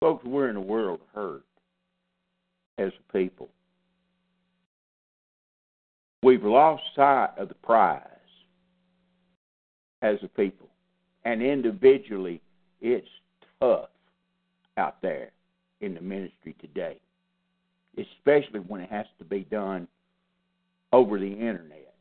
[0.00, 1.44] Folks, we're in a world hurt
[2.78, 3.48] as a people.
[6.22, 8.09] We've lost sight of the prize
[10.02, 10.68] as a people.
[11.24, 12.40] And individually,
[12.80, 13.06] it's
[13.60, 13.90] tough
[14.76, 15.30] out there
[15.80, 17.00] in the ministry today,
[17.98, 19.86] especially when it has to be done
[20.92, 21.94] over the internet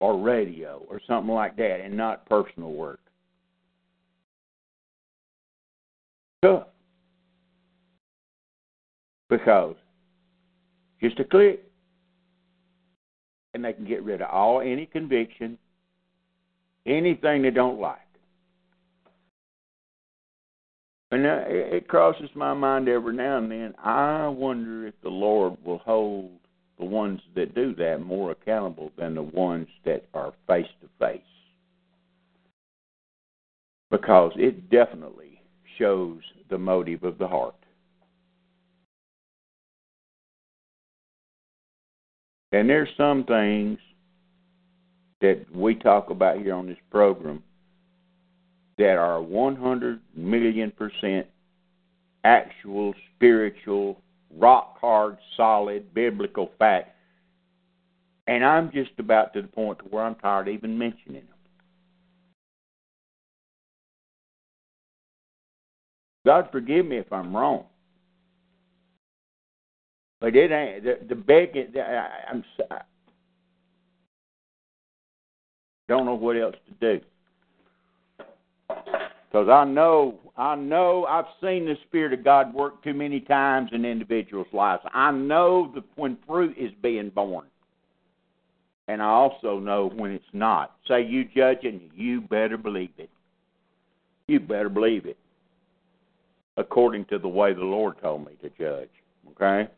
[0.00, 3.00] or radio or something like that and not personal work.
[6.42, 6.68] Tough.
[9.30, 9.76] Because
[11.00, 11.64] just a click
[13.54, 15.56] and they can get rid of all any conviction
[16.86, 17.98] anything they don't like.
[21.10, 23.74] And it crosses my mind every now and then.
[23.78, 26.32] I wonder if the Lord will hold
[26.78, 31.20] the ones that do that more accountable than the ones that are face to face.
[33.92, 35.40] Because it definitely
[35.78, 36.18] shows
[36.50, 37.54] the motive of the heart.
[42.50, 43.78] And there's some things
[45.24, 47.42] that we talk about here on this program
[48.76, 51.26] that are 100 million percent
[52.24, 53.98] actual spiritual,
[54.36, 56.94] rock hard, solid biblical fact.
[58.26, 61.38] And I'm just about to the point to where I'm tired of even mentioning them.
[66.26, 67.64] God forgive me if I'm wrong.
[70.20, 71.72] But it ain't the, the begging.
[71.78, 72.44] I, I'm
[75.88, 77.04] don't know what else to do
[79.34, 83.70] because I know I know I've seen the Spirit of God work too many times
[83.72, 84.82] in individuals' lives.
[84.92, 87.46] I know that when fruit is being born,
[88.86, 90.76] and I also know when it's not.
[90.86, 93.10] Say you judging, you better believe it.
[94.28, 95.18] You better believe it,
[96.56, 98.90] according to the way the Lord told me to judge.
[99.32, 99.68] Okay.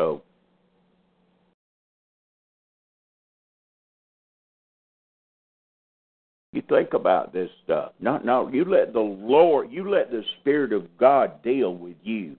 [0.00, 0.22] So
[6.54, 7.92] you think about this stuff.
[8.00, 12.34] No, no, you let the Lord, you let the Spirit of God deal with you,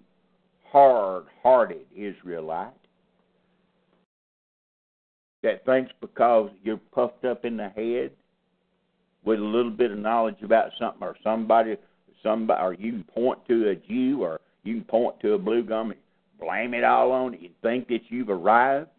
[0.72, 2.74] hard-hearted Israelite,
[5.44, 8.10] that thinks because you're puffed up in the head
[9.24, 11.78] with a little bit of knowledge about something or somebody,
[12.24, 15.64] somebody, or you can point to a Jew or you can point to a blue
[15.64, 15.94] gum
[16.42, 17.42] blame it all on it.
[17.42, 18.90] You think that you've arrived?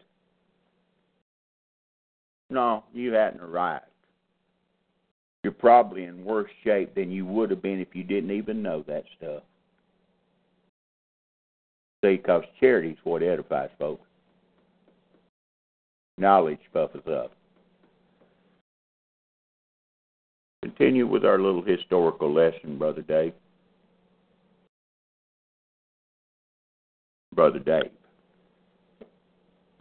[2.49, 3.85] No, you hadn't arrived.
[5.43, 8.83] You're probably in worse shape than you would have been if you didn't even know
[8.87, 9.43] that stuff.
[12.03, 14.07] See, because charity's what edifies folks.
[16.17, 17.33] Knowledge puffeth up.
[20.61, 23.33] Continue with our little historical lesson, Brother Dave.
[27.33, 27.91] Brother Dave.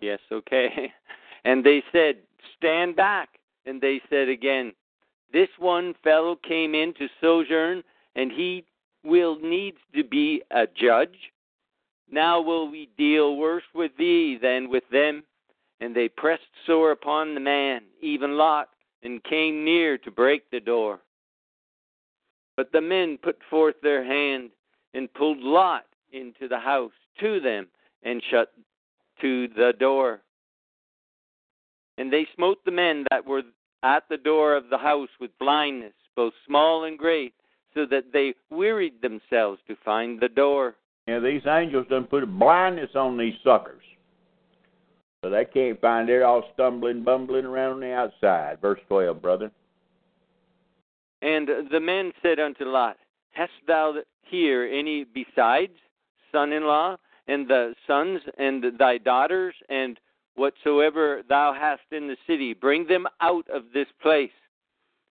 [0.01, 0.93] Yes, okay.
[1.45, 2.19] And they said,
[2.57, 3.29] Stand back.
[3.67, 4.73] And they said again,
[5.33, 7.83] This one fellow came in to sojourn,
[8.15, 8.65] and he
[9.05, 11.17] will needs to be a judge.
[12.11, 15.25] Now will we deal worse with thee than with them?
[15.81, 18.69] And they pressed sore upon the man, even Lot,
[19.03, 21.01] and came near to break the door.
[22.57, 24.51] But the men put forth their hand
[24.95, 27.67] and pulled Lot into the house to them
[28.03, 28.53] and shut
[29.21, 30.21] to the door.
[31.99, 33.43] And they smote the men that were
[33.83, 37.35] at the door of the house with blindness, both small and great,
[37.75, 40.75] so that they wearied themselves to find the door.
[41.07, 43.83] Yeah, these angels done put a blindness on these suckers.
[45.25, 46.13] So they can't find it.
[46.13, 48.61] They're all stumbling, bumbling around on the outside.
[48.61, 49.51] Verse 12, brother.
[51.23, 52.97] And the men said unto Lot,
[53.31, 55.73] Hast thou here any besides
[56.33, 56.97] son in law,
[57.29, 60.01] and the sons and thy daughters, and
[60.35, 64.31] whatsoever thou hast in the city, bring them out of this place.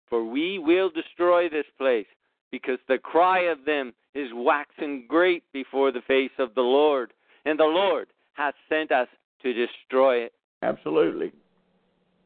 [0.09, 2.07] For we will destroy this place,
[2.51, 7.12] because the cry of them is waxen great before the face of the Lord,
[7.45, 9.09] and the Lord hath sent us
[9.43, 10.33] to destroy it.
[10.62, 11.33] Absolutely.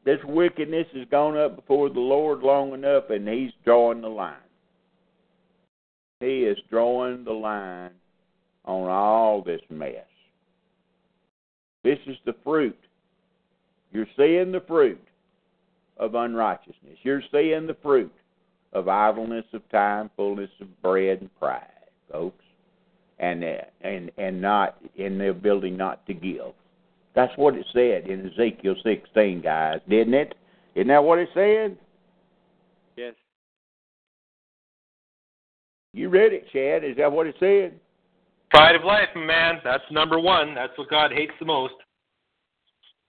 [0.05, 4.37] This wickedness has gone up before the Lord long enough, and He's drawing the line.
[6.21, 7.91] He is drawing the line
[8.65, 10.07] on all this mess.
[11.85, 12.79] This is the fruit.
[13.93, 15.03] You're seeing the fruit
[15.97, 16.99] of unrighteousness.
[17.03, 18.13] You're seeing the fruit
[18.73, 21.67] of idleness of time, fullness of bread, and pride,
[22.11, 22.45] folks,
[23.19, 26.53] and uh, and and not in the ability not to give.
[27.15, 30.35] That's what it said in Ezekiel 16, guys, didn't it?
[30.75, 31.77] Isn't that what it said?
[32.97, 33.15] Yes.
[35.93, 36.85] You read it, Chad.
[36.85, 37.79] Is that what it said?
[38.53, 39.61] Pride of life, man.
[39.65, 40.55] That's number one.
[40.55, 41.73] That's what God hates the most.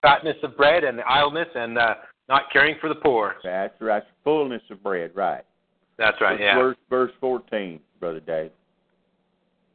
[0.02, 1.96] Fatness of bread and idleness and uh,
[2.30, 3.36] not caring for the poor.
[3.44, 4.04] That's right.
[4.24, 5.44] Fullness of bread, right.
[5.98, 6.56] That's right, yeah.
[6.56, 8.52] Verse, verse 14, Brother Dave.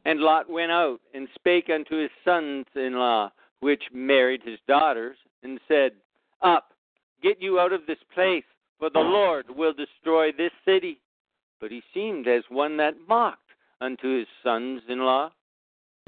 [0.05, 5.17] And Lot went out and spake unto his sons in law, which married his daughters,
[5.43, 5.91] and said,
[6.41, 6.73] Up,
[7.21, 8.43] get you out of this place,
[8.79, 10.99] for the Lord will destroy this city.
[11.61, 13.39] But he seemed as one that mocked
[13.81, 15.31] unto his sons in law.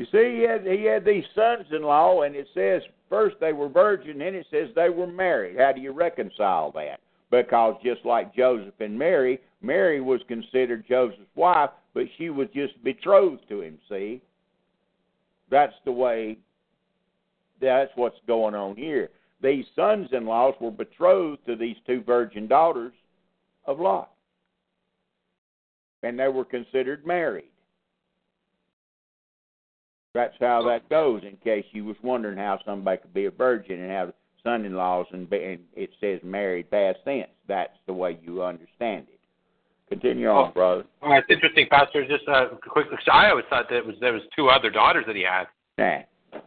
[0.02, 4.18] You see, he had he had these sons-in-law, and it says first they were virgin,
[4.18, 5.60] then it says they were married.
[5.60, 7.02] How do you reconcile that?
[7.30, 12.84] Because just like Joseph and Mary, Mary was considered Joseph's wife, but she was just
[12.84, 13.78] betrothed to him.
[13.89, 14.24] See,
[15.52, 16.39] that's the way.
[17.62, 19.12] That's what's going on here.
[19.43, 22.93] These sons-in-laws were betrothed to these two virgin daughters,
[23.66, 24.10] of Lot.
[26.02, 27.51] And they were considered married.
[30.14, 33.80] That's how that goes, in case you was wondering how somebody could be a virgin
[33.82, 37.30] and have son-in-laws and, be, and it says married past tense.
[37.47, 39.20] That's the way you understand it.
[39.89, 40.51] Continue on, Oh.
[40.51, 40.86] brother.
[41.01, 42.05] Oh, it's interesting, Pastor.
[42.07, 42.88] Just uh, quick.
[43.12, 45.47] I always thought that it was there was two other daughters that he had.
[45.78, 46.03] Nah,
[46.34, 46.45] it's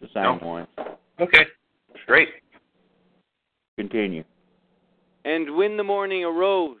[0.00, 0.38] the same No.
[0.46, 0.66] one.
[1.20, 1.46] Okay,
[2.06, 2.28] great.
[3.76, 4.24] Continue.
[5.24, 6.78] And when the morning arose,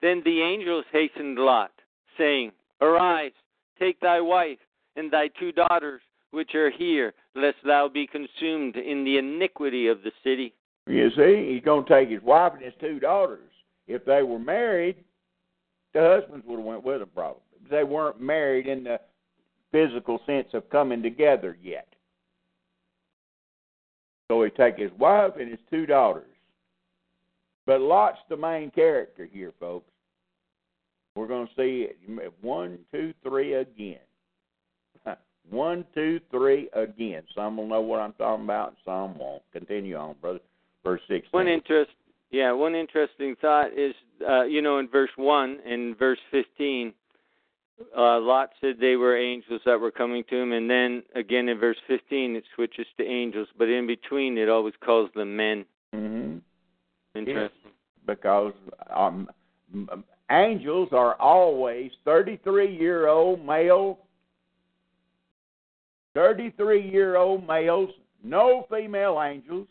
[0.00, 1.72] then the angels hastened Lot,
[2.18, 3.32] saying, Arise,
[3.78, 4.58] take thy wife
[4.96, 10.02] and thy two daughters which are here, lest thou be consumed in the iniquity of
[10.02, 10.54] the city.
[10.86, 13.50] You see, he's going to take his wife and his two daughters.
[13.86, 14.96] If they were married,
[15.92, 17.42] the husbands would have went with them probably.
[17.70, 19.00] They weren't married in the
[19.70, 21.88] physical sense of coming together yet.
[24.30, 26.24] So he take his wife and his two daughters.
[27.66, 29.90] But Lot's the main character here, folks.
[31.14, 32.32] We're going to see it.
[32.40, 33.98] One, two, three again.
[35.50, 37.22] One, two, three again.
[37.34, 39.42] Some will know what I'm talking about, and some won't.
[39.52, 40.38] Continue on, brother.
[40.84, 41.28] Verse 16.
[41.32, 41.90] One interest,
[42.30, 43.94] yeah, one interesting thought is,
[44.28, 46.94] uh, you know, in verse one and verse fifteen,
[47.96, 51.58] uh, Lot said they were angels that were coming to him, and then again in
[51.58, 55.64] verse fifteen it switches to angels, but in between it always calls them men.
[55.92, 56.38] hmm
[57.14, 57.72] Interesting.
[58.06, 58.54] because
[58.94, 59.28] um,
[60.30, 63.98] angels are always 33 year old male,
[66.14, 67.90] 33 year old males,
[68.22, 69.68] no female angels,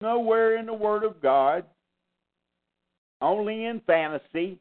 [0.00, 1.64] nowhere in the Word of God,
[3.20, 4.58] only in fantasy.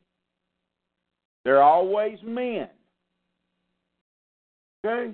[1.45, 2.67] They're always men.
[4.85, 5.13] Okay?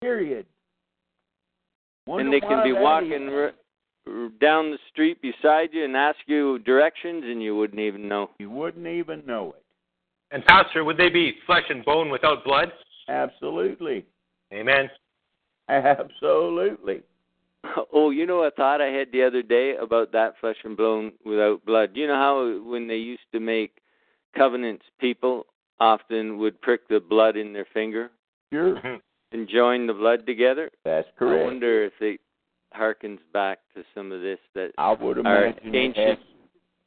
[0.00, 0.46] Period.
[2.06, 3.52] Wonder and they can be walking r-
[4.06, 8.30] r- down the street beside you and ask you directions, and you wouldn't even know.
[8.38, 9.64] You wouldn't even know it.
[10.30, 12.72] And Pastor, would they be flesh and bone without blood?
[13.08, 14.06] Absolutely.
[14.52, 14.88] Amen.
[15.68, 17.02] Absolutely.
[17.92, 21.12] Oh, you know a thought I had the other day about that flesh and bone
[21.24, 21.90] without blood.
[21.94, 23.78] You know how when they used to make
[24.36, 25.46] covenants, people
[25.80, 28.10] often would prick the blood in their finger
[28.52, 28.76] Sure.
[28.76, 28.96] Mm-hmm.
[29.32, 30.70] and join the blood together.
[30.84, 31.42] That's correct.
[31.42, 32.20] I wonder if it
[32.74, 36.18] harkens back to some of this that I would our imagine it ancient,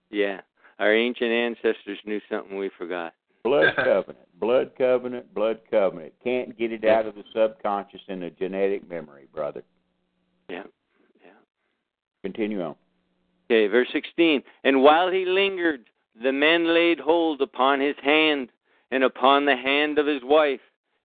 [0.09, 0.41] yeah,
[0.79, 3.13] our ancient ancestors knew something we forgot.
[3.43, 6.13] Blood covenant, blood covenant, blood covenant.
[6.23, 9.63] Can't get it out of the subconscious in the genetic memory, brother.
[10.49, 10.63] Yeah,
[11.23, 11.31] yeah.
[12.23, 12.75] Continue on.
[13.49, 14.41] Okay, verse 16.
[14.63, 15.85] And while he lingered,
[16.21, 18.49] the men laid hold upon his hand,
[18.91, 20.59] and upon the hand of his wife,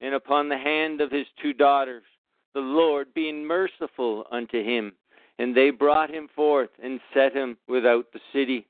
[0.02, 2.04] and upon the hand of his two daughters,
[2.54, 4.94] the Lord being merciful unto him.
[5.40, 8.68] And they brought him forth, and set him without the city.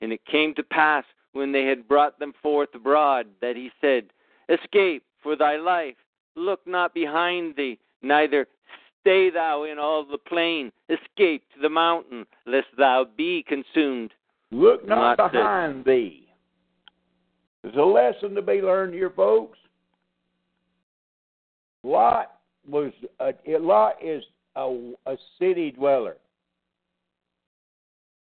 [0.00, 4.04] And it came to pass, when they had brought them forth abroad, that he said,
[4.48, 5.96] Escape for thy life,
[6.36, 8.46] look not behind thee, neither
[9.00, 14.12] stay thou in all the plain, escape to the mountain, lest thou be consumed.
[14.50, 16.28] Look not Not behind thee.
[17.62, 19.58] There's a lesson to be learned here, folks.
[21.82, 22.32] Lot
[22.68, 24.22] was a, Lot is
[24.56, 26.16] a, a city dweller.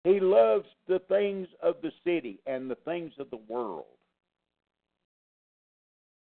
[0.06, 3.86] He loves the things of the city and the things of the world.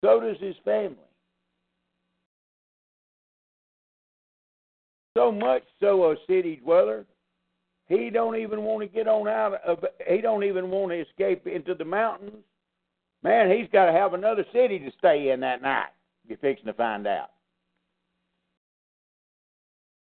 [0.04, 0.98] So does his family.
[5.18, 7.06] So much so a city dweller,
[7.88, 11.48] he don't even want to get on out of he don't even want to escape
[11.48, 12.44] into the mountains.
[13.24, 15.90] Man, he's got to have another city to stay in that night.
[16.28, 17.32] You're fixing to find out.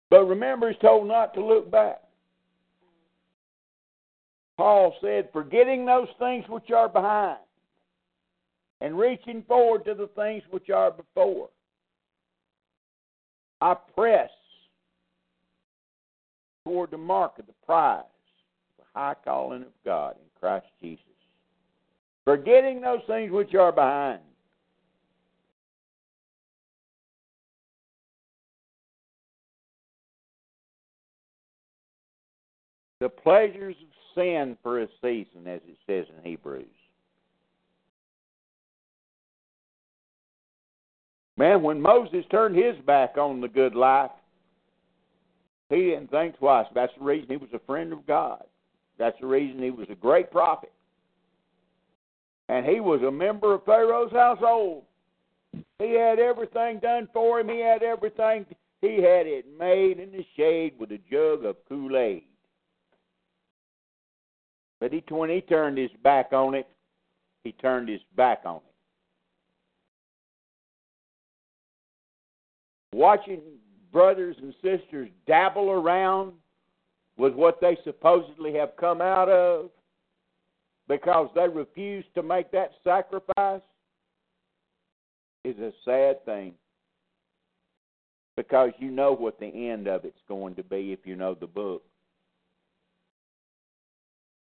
[0.09, 2.01] But remember, he's told not to look back.
[4.63, 7.41] Paul said, forgetting those things which are behind
[8.81, 11.49] and reaching forward to the things which are before.
[13.61, 14.31] I press
[16.63, 18.05] toward the mark of the prize,
[18.79, 21.03] the high calling of God in Christ Jesus.
[22.25, 24.21] Forgetting those things which are behind.
[33.01, 36.67] The pleasures of sin for a season, as it says in Hebrews.
[41.37, 44.11] Man, when Moses turned his back on the good life,
[45.71, 46.67] he didn't think twice.
[46.75, 48.45] That's the reason he was a friend of God.
[48.99, 50.73] That's the reason he was a great prophet.
[52.49, 54.85] And he was a member of Pharaoh's household.
[55.79, 57.49] He had everything done for him.
[57.49, 58.45] He had everything.
[58.83, 62.25] He had it made in the shade with a jug of Kool Aid.
[64.83, 66.67] But he, when he turned his back on it,
[67.45, 68.63] he turned his back on it.
[72.97, 73.43] Watching
[73.93, 76.33] brothers and sisters dabble around
[77.17, 79.71] with what they supposedly have come out of
[80.89, 83.63] because they refuse to make that sacrifice
[85.45, 86.55] is a sad thing.
[88.37, 91.47] Because you know what the end of it's going to be if you know the
[91.47, 91.85] book.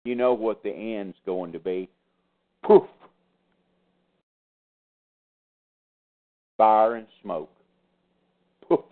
[0.07, 1.89] You know what the end's going to be.
[2.63, 2.83] Poof.
[6.55, 7.51] Fire and smoke.
[8.65, 8.85] Poof.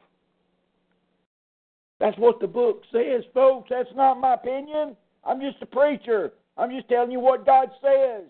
[2.01, 3.69] That's what the book says, folks.
[3.69, 4.97] That's not my opinion.
[5.23, 6.33] I'm just a preacher.
[6.57, 8.29] I'm just telling you what God says.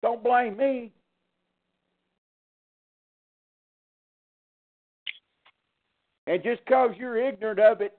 [0.00, 0.92] Don't blame me.
[6.28, 7.96] And just because you're ignorant of it,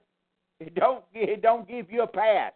[0.62, 2.54] it don't it don't give you a pass.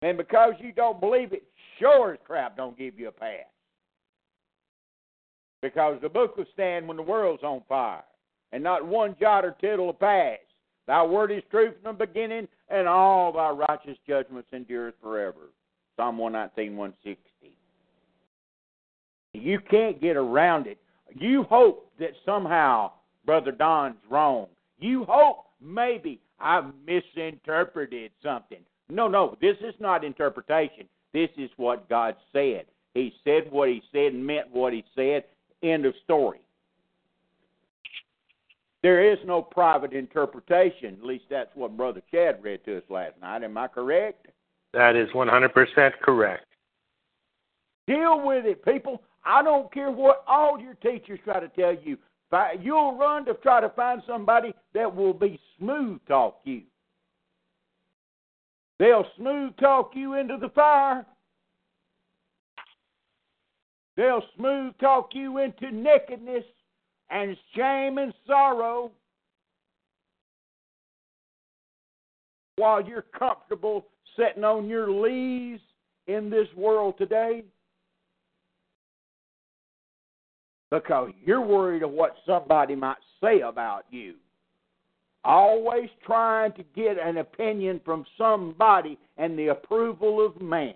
[0.00, 1.44] And because you don't believe it,
[1.78, 3.46] sure as crap don't give you a pass.
[5.60, 8.02] Because the book will stand when the world's on fire,
[8.50, 10.38] and not one jot or tittle will pass.
[10.88, 15.50] Thy word is true from the beginning, and all thy righteous judgments endure forever.
[15.96, 17.56] Psalm 119, 160.
[19.34, 20.78] You can't get around it.
[21.14, 22.90] You hope that somehow
[23.24, 24.48] Brother Don's wrong.
[24.80, 28.60] You hope maybe I've misinterpreted something.
[28.88, 30.86] No, no, this is not interpretation.
[31.12, 32.64] This is what God said.
[32.94, 35.24] He said what he said and meant what he said.
[35.62, 36.40] End of story.
[38.82, 40.96] There is no private interpretation.
[41.00, 43.44] At least that's what Brother Chad read to us last night.
[43.44, 44.26] Am I correct?
[44.72, 46.46] That is 100% correct.
[47.86, 49.02] Deal with it, people.
[49.24, 51.96] I don't care what all your teachers try to tell you.
[52.60, 56.62] You'll run to try to find somebody that will be smooth talk you.
[58.78, 61.06] They'll smooth talk you into the fire.
[63.96, 66.44] They'll smooth talk you into nakedness
[67.10, 68.90] and shame and sorrow
[72.56, 75.60] while you're comfortable sitting on your lees
[76.06, 77.44] in this world today
[80.72, 84.14] because you're worried of what somebody might say about you.
[85.22, 90.72] Always trying to get an opinion from somebody and the approval of man.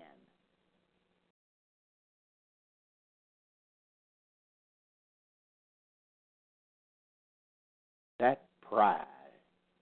[8.19, 9.03] That pride,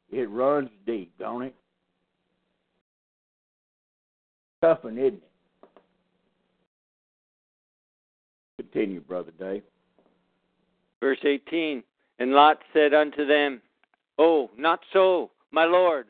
[0.10, 1.56] it runs deep, don't it?
[4.62, 5.24] Toughen, isn't it?
[8.58, 9.64] Continue, Brother Dave.
[11.06, 11.84] Verse 18
[12.18, 13.62] And Lot said unto them,
[14.18, 16.08] Oh, not so, my Lord.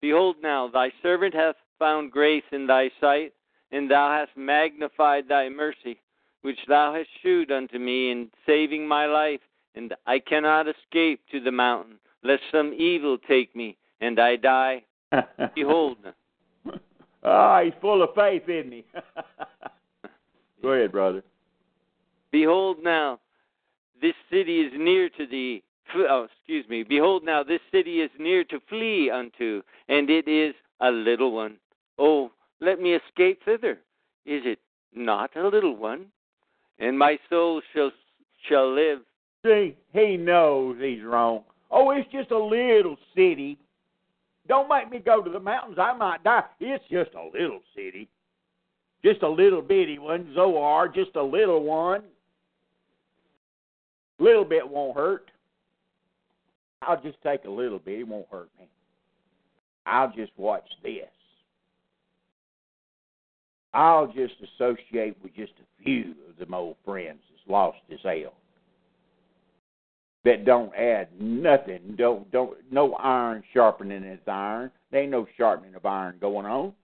[0.00, 3.32] Behold, now thy servant hath found grace in thy sight,
[3.72, 6.00] and thou hast magnified thy mercy,
[6.42, 9.40] which thou hast shewed unto me in saving my life,
[9.74, 14.84] and I cannot escape to the mountain, lest some evil take me, and I die.
[15.56, 15.96] Behold.
[17.24, 18.84] Ah, oh, he's full of faith, isn't he?
[20.62, 21.24] Go ahead, brother.
[22.30, 23.18] Behold now,
[24.02, 25.62] this city is near to thee.
[25.94, 26.82] Oh, excuse me.
[26.82, 31.56] Behold, now this city is near to flee unto, and it is a little one.
[31.98, 33.78] Oh, let me escape thither.
[34.26, 34.58] Is it
[34.94, 36.06] not a little one?
[36.78, 37.92] And my soul shall
[38.48, 39.00] shall live.
[39.44, 41.44] See, he knows he's wrong.
[41.70, 43.56] Oh, it's just a little city.
[44.48, 45.78] Don't make me go to the mountains.
[45.80, 46.42] I might die.
[46.58, 48.08] It's just a little city.
[49.04, 52.02] Just a little bitty one, Zoar, just a little one
[54.22, 55.30] little bit won't hurt.
[56.82, 58.00] I'll just take a little bit.
[58.00, 58.66] It won't hurt me.
[59.86, 61.08] I'll just watch this.
[63.74, 68.34] I'll just associate with just a few of them old friends that's lost as hell.
[70.24, 71.94] That don't add nothing.
[71.96, 74.70] Don't don't no iron sharpening its iron.
[74.90, 76.74] There ain't no sharpening of iron going on.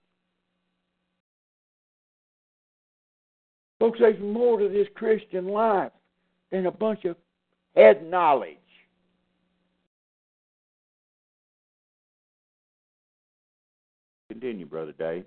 [3.79, 5.93] Folks, there's more to this Christian life
[6.51, 7.17] than a bunch of
[7.79, 8.57] head knowledge.
[14.31, 15.25] Continue, Brother Dave.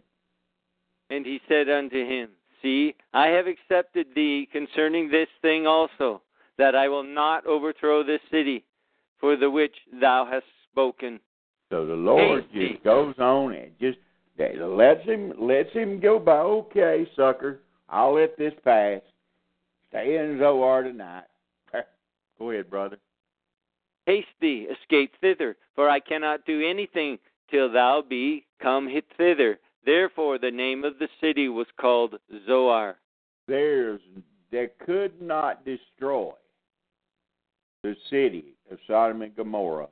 [1.10, 2.30] And he said unto him,
[2.62, 6.22] See, I have accepted thee concerning this thing also,
[6.58, 8.64] that I will not overthrow this city,
[9.20, 11.20] for the which thou hast spoken.
[11.72, 12.74] So the Lord Hasty.
[12.74, 13.98] just goes on and just
[14.38, 16.38] lets him lets him go by.
[16.38, 19.02] Okay, sucker, I'll let this pass.
[19.90, 21.24] Stay in Zoar tonight.
[22.42, 22.98] Go ahead, brother.
[24.08, 27.20] Haste thee, escape thither, for I cannot do anything
[27.52, 29.60] till thou be come thither.
[29.86, 32.16] Therefore the name of the city was called
[32.48, 32.98] Zoar.
[33.48, 34.02] There's
[34.52, 36.32] that could not destroy
[37.84, 39.90] the city of Sodom and Gomorrah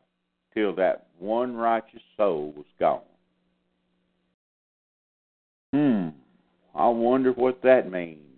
[0.55, 3.01] till that one righteous soul was gone.
[5.71, 6.09] Hmm.
[6.73, 8.28] I wonder what that means.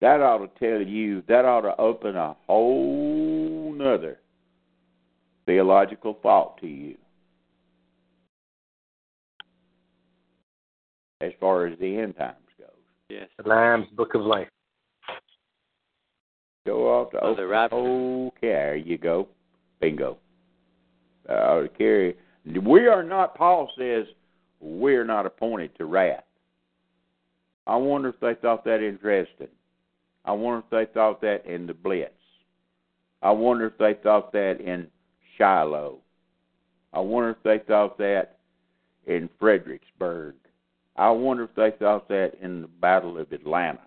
[0.00, 4.18] That ought to tell you, that ought to open a whole nother
[5.46, 6.96] theological thought to you.
[11.22, 12.68] As far as the end times goes.
[13.08, 13.28] Yes.
[13.42, 14.48] The Lamb's Book of Life.
[16.66, 17.76] Go off to Oh, open the rapture.
[17.76, 19.28] Okay, there you go.
[19.80, 20.18] Bingo.
[21.28, 22.16] Uh, carry.
[22.44, 23.34] We are not.
[23.34, 24.04] Paul says
[24.60, 26.24] we're not appointed to wrath.
[27.66, 29.48] I wonder if they thought that interesting.
[30.26, 32.12] I wonder if they thought that in the Blitz.
[33.22, 34.88] I wonder if they thought that in
[35.38, 35.98] Shiloh.
[36.92, 38.38] I wonder if they thought that
[39.06, 40.34] in Fredericksburg.
[40.96, 43.80] I wonder if they thought that in the Battle of Atlanta.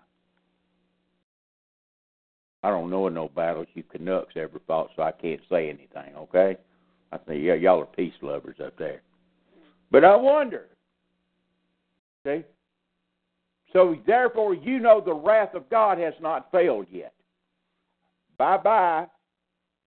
[2.64, 6.58] I don't know no battles you Canucks ever fought, so I can't say anything, okay?
[7.12, 9.02] I think yeah, y'all are peace lovers up there.
[9.92, 10.68] But I wonder.
[12.26, 12.44] See?
[13.74, 17.14] So therefore you know the wrath of God has not failed yet.
[18.38, 19.06] Bye bye,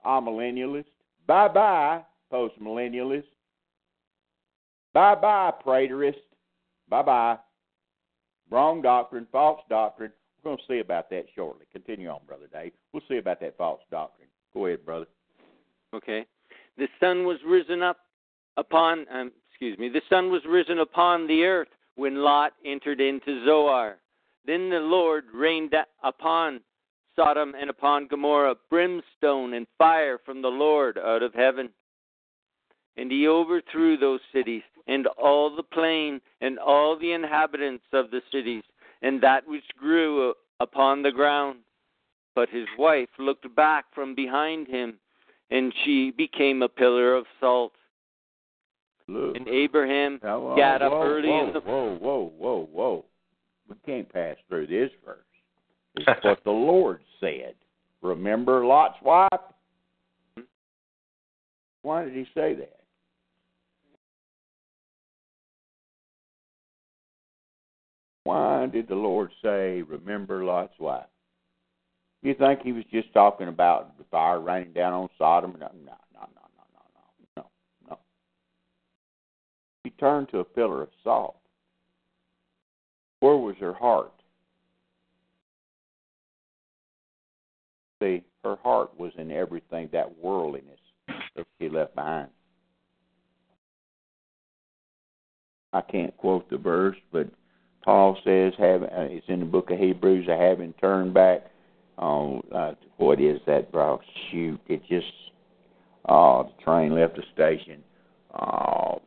[0.07, 0.85] amillennialist.
[1.27, 3.25] Bye bye, post millennialist.
[4.93, 6.17] Bye bye, preterist.
[6.89, 7.39] Bye bye.
[8.51, 10.13] Wrong doctrine, false doctrine.
[10.43, 11.65] We're going to see about that shortly.
[11.73, 12.73] Continue on, Brother Dave.
[12.93, 14.29] We'll see about that false doctrine.
[14.53, 15.07] Go ahead, brother.
[15.95, 16.27] Okay.
[16.77, 17.99] The sun was risen up
[18.57, 23.45] upon, um, excuse me, the sun was risen upon the earth when Lot entered into
[23.45, 23.99] Zoar.
[24.47, 26.61] Then the Lord rained upon
[27.15, 31.71] Sodom and upon Gomorrah brimstone and fire from the Lord out of heaven.
[32.97, 38.23] And he overthrew those cities and all the plain and all the inhabitants of the
[38.33, 38.65] cities
[39.03, 41.59] and that which grew upon the ground.
[42.35, 44.99] But his wife looked back from behind him,
[45.51, 47.73] and she became a pillar of salt.
[49.13, 49.37] Look.
[49.37, 51.99] And Abraham Now, whoa, got up whoa, early whoa, in the morning.
[52.01, 53.05] Whoa, whoa, whoa, whoa.
[53.69, 55.19] We can't pass through this verse.
[55.97, 57.55] It's what the Lord said.
[58.01, 59.29] Remember Lot's wife?
[61.83, 62.83] Why did he say that?
[68.25, 71.07] Why did the Lord say, remember Lot's wife?
[72.23, 75.57] You think he was just talking about the fire raining down on Sodom?
[75.59, 76.65] No, no, no, no,
[77.37, 77.47] no,
[77.91, 77.99] no.
[79.85, 81.37] He turned to a pillar of salt.
[83.21, 84.13] Where was her heart?
[88.03, 90.81] See, her heart was in everything, that worldliness
[91.37, 92.29] that she left behind.
[95.73, 97.29] I can't quote the verse, but
[97.85, 101.47] Paul says, "Have uh, it's in the book of Hebrews, I haven't turned back."
[101.99, 104.01] Oh, uh, what is that, bro?
[104.31, 105.07] Shoot, it just
[106.09, 107.83] oh, the train left the station.
[108.35, 109.02] Oh,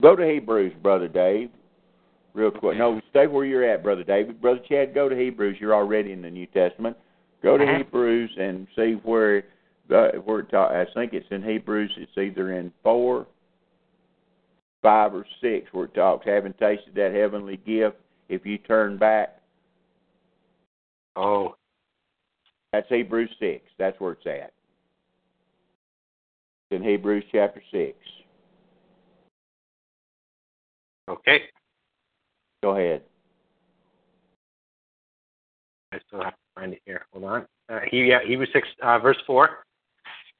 [0.00, 1.50] go to Hebrews, brother Dave,
[2.34, 2.78] real quick.
[2.78, 4.40] No, stay where you're at, brother David.
[4.40, 5.56] Brother Chad, go to Hebrews.
[5.60, 6.96] You're already in the New Testament.
[7.42, 7.78] Go to Uh-huh.
[7.78, 9.44] Hebrews and see where
[9.88, 11.90] the where it ta- I think it's in Hebrews.
[11.96, 13.26] It's either in four,
[14.82, 17.96] five, or six where it talks having tasted that heavenly gift.
[18.28, 19.36] If you turn back,
[21.16, 21.56] Oh,
[22.72, 23.64] that's Hebrews six.
[23.78, 24.52] That's where it's at.
[26.70, 27.96] It's in Hebrews chapter six.
[31.10, 31.42] Okay.
[32.62, 33.02] Go ahead.
[35.92, 37.06] I still have to find it here.
[37.12, 37.46] Hold on.
[37.68, 39.50] Uh, he, yeah, Hebrews 6, uh, verse 4.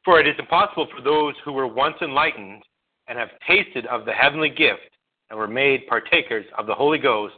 [0.05, 2.63] For it is impossible for those who were once enlightened
[3.09, 4.91] and have tasted of the heavenly gift
[5.29, 7.35] and were made partakers of the Holy Ghost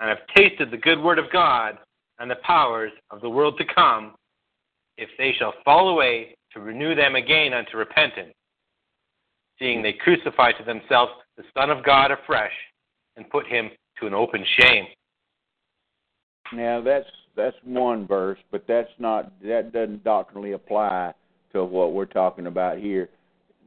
[0.00, 1.78] and have tasted the good word of God
[2.18, 4.14] and the powers of the world to come,
[4.98, 8.34] if they shall fall away, to renew them again unto repentance,
[9.62, 12.52] seeing they crucify to themselves the Son of God afresh
[13.16, 14.86] and put him to an open shame.
[16.52, 17.06] Now that's
[17.36, 21.14] that's one verse, but that's not that doesn't doctrinally apply
[21.52, 23.08] to what we're talking about here.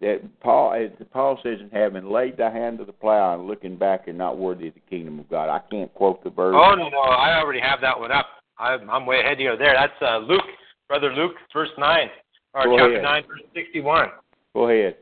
[0.01, 4.07] That Paul Paul says in having laid the hand of the plow and looking back
[4.07, 5.49] and not worthy of the kingdom of God.
[5.49, 6.55] I can't quote the verse.
[6.55, 8.27] Oh no, no, I already have that one up.
[8.59, 9.73] I'm, I'm way ahead of you there.
[9.73, 10.43] That's uh, Luke,
[10.87, 12.09] brother Luke, verse nine,
[12.53, 13.03] or Go chapter ahead.
[13.03, 14.09] nine, verse sixty-one.
[14.53, 14.97] Go ahead.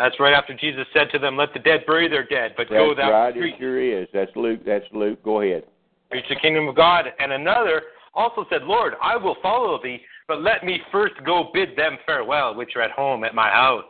[0.00, 2.80] That's right after Jesus said to them, "Let the dead bury their dead, but That's
[2.80, 3.36] go thou right.
[3.36, 4.08] It sure is.
[4.14, 4.60] That's Luke.
[4.64, 5.22] That's Luke.
[5.22, 5.64] Go ahead.
[6.10, 7.82] preach the kingdom of God." And another,
[8.14, 12.54] also said, Lord, I will follow thee, but let me first go bid them farewell,
[12.54, 13.84] which are at home at my house.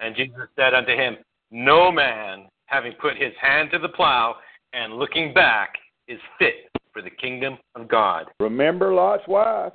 [0.00, 1.16] And Jesus said unto him,
[1.50, 4.36] No man, having put his hand to the plow
[4.72, 5.74] and looking back,
[6.08, 8.26] is fit for the kingdom of God.
[8.40, 9.72] Remember Lot's wife.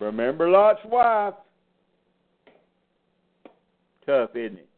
[0.00, 1.34] Remember Lot's wife.
[4.06, 4.68] Tough, isn't it?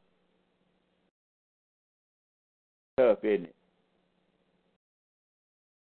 [2.98, 3.54] Tough, isn't it?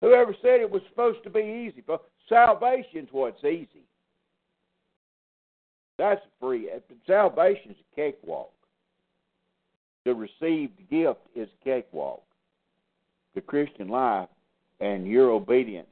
[0.01, 1.83] Whoever said it was supposed to be easy?
[2.27, 3.85] Salvation's what's easy.
[5.97, 6.69] That's free.
[7.07, 8.51] Salvation's a cakewalk.
[10.05, 12.23] The received gift is cakewalk.
[13.35, 14.29] The Christian life
[14.79, 15.87] and your obedience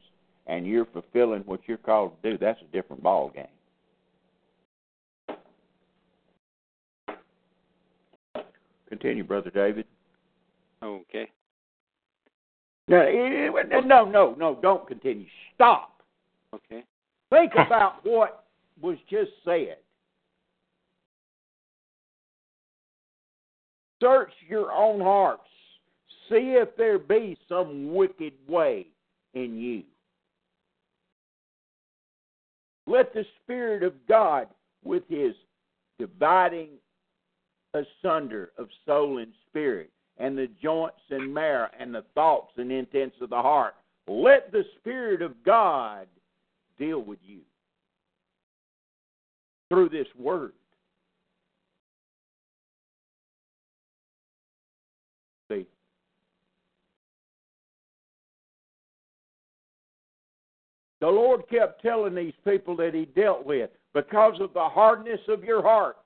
[0.47, 3.45] and you're fulfilling what you're called to do, that's a different ball game.
[8.92, 9.86] Continue, Brother David.
[10.84, 11.30] Okay.
[12.89, 15.28] No, eh, eh, no, no, no, don't continue.
[15.56, 16.02] Stop.
[16.54, 16.84] Okay.
[17.30, 18.44] Think about what
[18.82, 19.78] was just said.
[24.02, 25.44] Search your own hearts.
[26.28, 28.88] See if there be some wicked way
[29.34, 29.84] in you.
[32.88, 34.48] Let the Spirit of God,
[34.84, 35.34] with His
[35.98, 36.72] dividing
[37.74, 43.15] asunder of soul and spirit, and the joints and marrow, and the thoughts and intents
[43.22, 43.76] of the heart,
[44.07, 46.07] let the Spirit of God
[46.78, 47.39] deal with you
[49.69, 50.53] through this Word.
[55.49, 55.65] See?
[60.99, 65.43] The Lord kept telling these people that He dealt with because of the hardness of
[65.43, 65.97] your heart.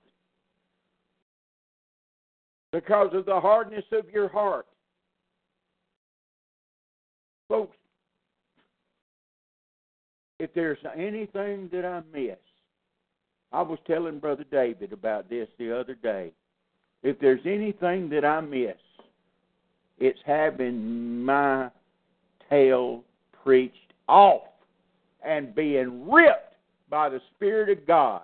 [2.76, 4.66] Because of the hardness of your heart.
[7.48, 7.78] Folks,
[10.42, 12.36] if there's anything that I miss,
[13.54, 16.34] I was telling Brother David about this the other day.
[17.02, 18.76] If there's anything that I miss,
[19.98, 21.70] it's having my
[22.50, 23.06] tail
[23.42, 24.50] preached off
[25.26, 26.56] and being ripped
[26.90, 28.24] by the Spirit of God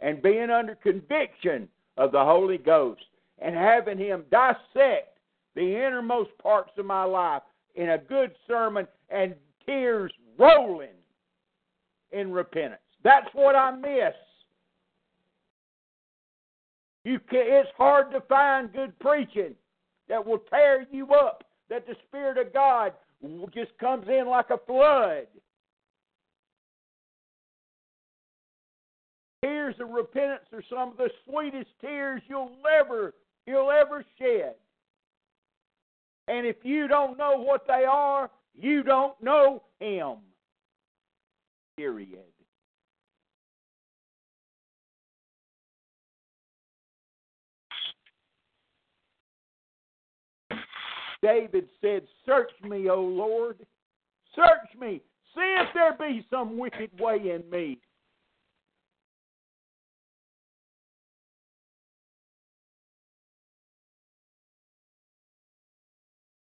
[0.00, 3.04] and being under conviction of the Holy Ghost
[3.38, 5.18] and having Him dissect
[5.54, 7.42] the innermost parts of my life
[7.74, 9.34] in a good sermon and
[9.66, 10.88] tears rolling
[12.12, 12.80] in repentance.
[13.02, 14.14] That's what I miss.
[17.04, 19.54] You can, it's hard to find good preaching
[20.08, 22.92] that will tear you up, that the Spirit of God
[23.54, 25.26] just comes in like a flood.
[29.42, 33.12] Tears of repentance are some of the sweetest tears you'll ever
[33.46, 34.54] you'll ever shed.
[36.28, 40.16] And if you don't know what they are, you don't know Him.
[41.76, 42.20] Period.
[51.24, 53.56] David said, Search me, O Lord.
[54.36, 55.00] Search me.
[55.34, 57.78] See if there be some wicked way in me.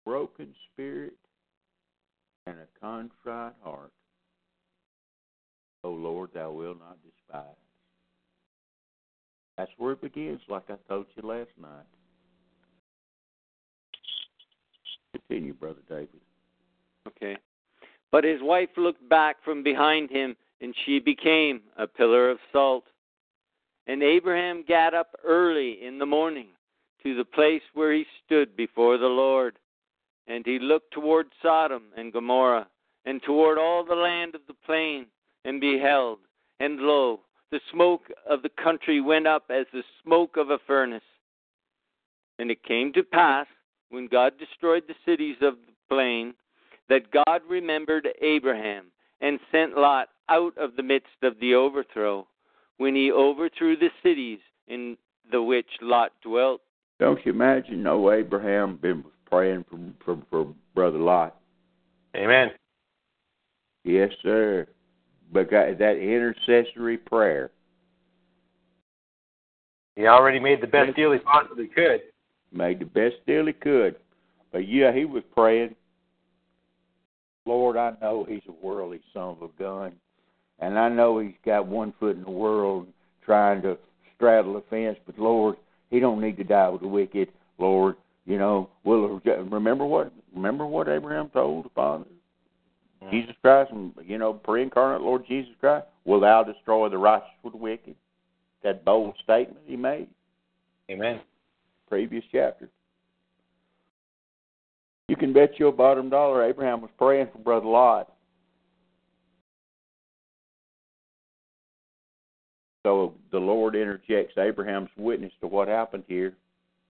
[0.08, 1.18] Broken spirit
[2.46, 3.92] and a contrite heart.
[5.84, 7.44] O Lord, thou wilt not despise.
[9.58, 11.84] That's where it begins, like I told you last night.
[15.12, 16.22] Continue, Brother David.
[17.10, 17.36] Okay.
[18.10, 22.86] But his wife looked back from behind him, and she became a pillar of salt.
[23.88, 26.48] And Abraham got up early in the morning
[27.04, 29.58] to the place where he stood before the Lord.
[30.28, 32.68] And he looked toward Sodom and Gomorrah,
[33.06, 35.06] and toward all the land of the plain,
[35.46, 36.20] and beheld,
[36.60, 37.22] and lo,
[37.52, 41.02] the smoke of the country went up as the smoke of a furnace.
[42.40, 43.48] And it came to pass,
[43.90, 46.34] when God destroyed the cities of the plain,
[46.90, 48.88] that God remembered Abraham
[49.22, 52.28] and sent Lot out of the midst of the overthrow,
[52.78, 54.98] when he overthrew the cities in
[55.32, 56.62] the which Lot dwelt.
[57.00, 57.84] Don't you imagine?
[57.84, 61.36] No, Abraham been praying for, for, for Brother Lot.
[62.16, 62.50] Amen.
[63.84, 64.68] Yes, sir.
[65.32, 67.52] But that intercessory prayer.
[69.96, 72.02] He already made the best deal he possibly could.
[72.52, 73.96] Made the best deal he could.
[74.52, 75.76] But yeah, he was praying.
[77.46, 79.94] Lord, I know he's a worldly son of a gun.
[80.60, 82.88] And I know he's got one foot in the world
[83.24, 83.78] trying to
[84.16, 85.56] straddle the fence, but Lord,
[85.90, 87.30] he don't need to die with the wicked.
[87.58, 87.96] Lord,
[88.28, 92.04] you know, well, remember what remember what Abraham told the father.
[93.10, 97.54] Jesus Christ, and you know, pre-incarnate Lord Jesus Christ, will thou destroy the righteous with
[97.54, 97.96] the wicked?
[98.64, 100.08] That bold statement he made,
[100.92, 101.22] Amen.
[101.88, 102.70] previous chapter.
[105.08, 108.12] You can bet your bottom dollar Abraham was praying for Brother Lot.
[112.84, 116.34] So the Lord interjects Abraham's witness to what happened here,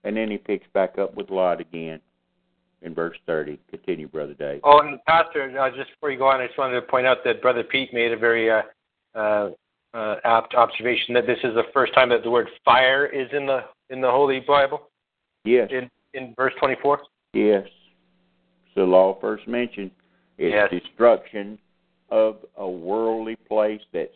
[0.04, 2.00] and then he picks back up with Lot again
[2.82, 3.60] in verse 30.
[3.70, 4.62] Continue, Brother Dave.
[4.64, 7.18] Oh, and Pastor, uh, just before you go on, I just wanted to point out
[7.26, 8.62] that Brother Pete made a very uh,
[9.16, 9.50] uh,
[9.94, 13.46] uh, apt observation that this is the first time that the word fire is in
[13.46, 14.90] the in the Holy Bible
[15.46, 17.00] Yes, in in verse 24.
[17.34, 17.68] yes.
[18.76, 19.92] So law first mentioned.
[20.38, 20.70] It's Yes.
[20.84, 21.58] destruction
[22.10, 24.12] of a worldly place that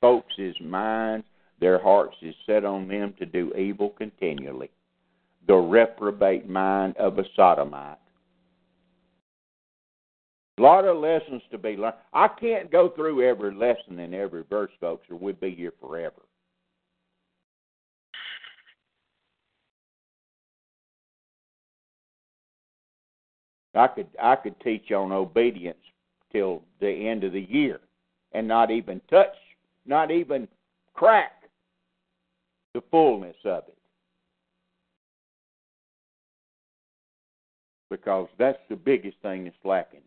[0.00, 1.24] folks' minds,
[1.60, 4.70] their hearts is set on them to do evil continually.
[5.46, 7.98] The reprobate mind of a sodomite.
[10.58, 11.94] A lot of lessons to be learned.
[12.12, 16.20] I can't go through every lesson in every verse, folks, or we'd be here forever.
[23.74, 25.78] I could I could teach on obedience
[26.32, 27.80] till the end of the year
[28.32, 29.34] and not even touch,
[29.86, 30.48] not even
[30.94, 31.44] crack
[32.74, 33.76] the fullness of it.
[37.90, 40.00] Because that's the biggest thing that's lacking.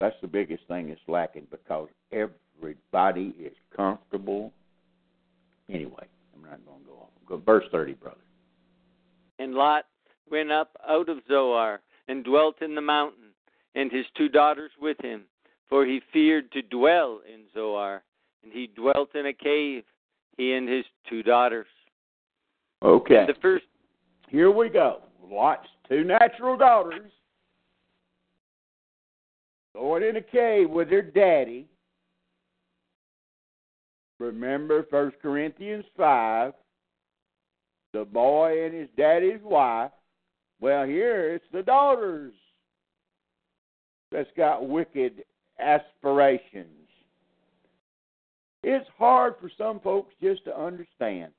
[0.00, 4.52] That's the biggest thing that's lacking because everybody is comfortable.
[5.68, 7.08] Anyway, I'm not going to go off.
[7.26, 8.16] Go verse 30, brother.
[9.38, 9.84] And Lot
[10.30, 13.30] went up out of Zoar and dwelt in the mountain,
[13.74, 15.24] and his two daughters with him,
[15.68, 18.02] for he feared to dwell in Zoar.
[18.42, 19.84] And he dwelt in a cave,
[20.36, 21.66] he and his two daughters.
[22.82, 23.26] Okay.
[23.26, 23.64] The first
[24.28, 25.02] Here we go.
[25.22, 27.10] Lot's two natural daughters
[29.74, 31.66] going in a cave with their daddy.
[34.18, 36.52] Remember First Corinthians 5,
[37.94, 39.92] the boy and his daddy's wife.
[40.60, 42.34] Well, here it's the daughters
[44.12, 45.24] that's got wicked
[45.58, 46.66] aspirations.
[48.62, 51.32] It's hard for some folks just to understand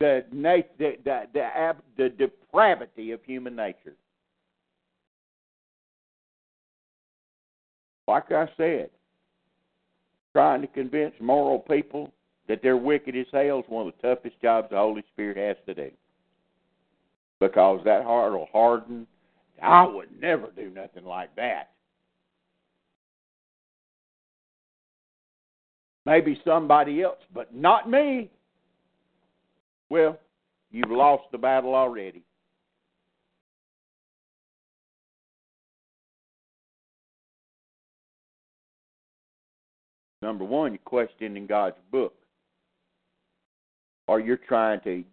[0.00, 0.24] the
[0.78, 3.94] the the, ab- the depravity of human nature.
[8.06, 8.90] Like I said,
[10.32, 12.12] trying to convince moral people
[12.48, 15.56] that they're wicked as hell is one of the toughest jobs the Holy Spirit has
[15.66, 15.90] to do.
[17.40, 19.06] Because that heart will harden.
[19.62, 21.70] I would never do nothing like that.
[26.04, 28.30] Maybe somebody else, but not me.
[29.94, 30.18] Well,
[30.72, 32.24] you've lost the battle already.
[40.20, 42.12] Number one, you're questioning God's book.
[44.08, 45.04] Or you're trying to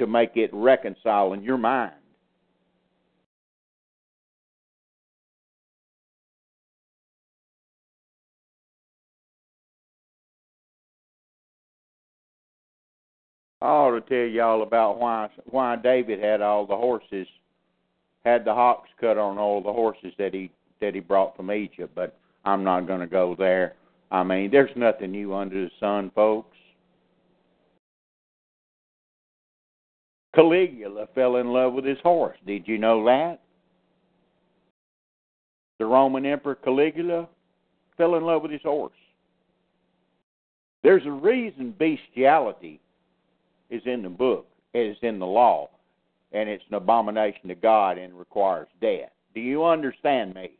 [0.00, 1.92] to make it reconcile in your mind.
[13.64, 17.26] I ought to tell y'all about why why David had all the horses,
[18.22, 20.50] had the hocks cut on all the horses that he
[20.82, 23.72] that he brought from Egypt, but I'm not going to go there.
[24.10, 26.58] I mean, there's nothing new under the sun, folks.
[30.34, 32.36] Caligula fell in love with his horse.
[32.46, 33.40] Did you know that?
[35.78, 37.28] The Roman Emperor Caligula
[37.96, 38.92] fell in love with his horse.
[40.82, 42.82] There's a reason bestiality
[43.74, 45.68] is in the book, is in the law,
[46.32, 49.10] and it's an abomination to God and requires death.
[49.34, 50.50] Do you understand me?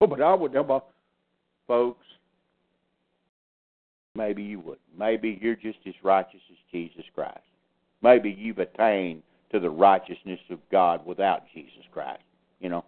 [0.00, 0.88] Oh, but I would about
[1.66, 2.04] folks.
[4.14, 4.78] Maybe you would.
[4.98, 7.40] Maybe you're just as righteous as Jesus Christ.
[8.02, 9.22] Maybe you've attained
[9.52, 12.22] to the righteousness of God without Jesus Christ.
[12.60, 12.84] You know.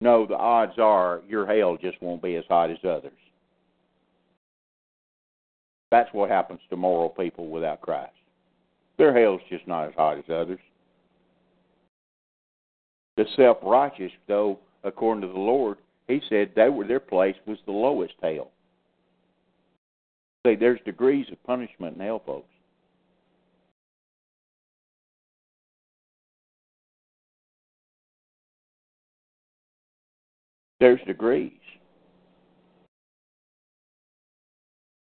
[0.00, 3.12] No, the odds are your hell just won't be as hot as others.
[5.90, 8.12] That's what happens to moral people without Christ.
[8.96, 10.60] Their hell's just not as hot as others.
[13.16, 17.58] The self righteous, though, according to the Lord, He said they were their place was
[17.66, 18.50] the lowest hell.
[20.46, 22.48] See, there's degrees of punishment in hell, folks.
[30.80, 31.59] There's degrees.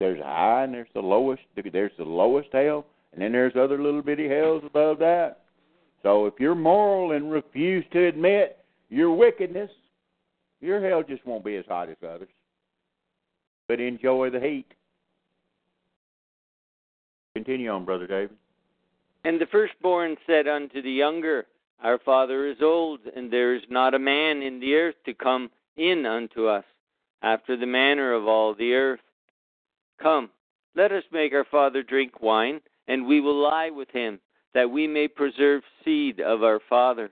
[0.02, 1.44] There's a high and there's the lowest.
[1.56, 5.42] There's the lowest hell And then there's other little bitty hells above that.
[6.02, 8.58] So if you're moral and refuse to admit
[8.90, 9.70] your wickedness,
[10.60, 12.30] your hell just won't be as hot as others.
[13.68, 14.66] But enjoy the heat.
[17.36, 18.36] Continue on, Brother David.
[19.24, 21.46] And the firstborn said unto the younger,
[21.84, 25.52] Our father is old, and there is not a man in the earth to come
[25.78, 26.66] in unto us,
[27.22, 29.00] after the manner of all the earth.
[30.02, 30.30] Come,
[30.76, 34.20] let us make our father drink wine, and we will lie with him,
[34.54, 37.12] that we may preserve seed of our father.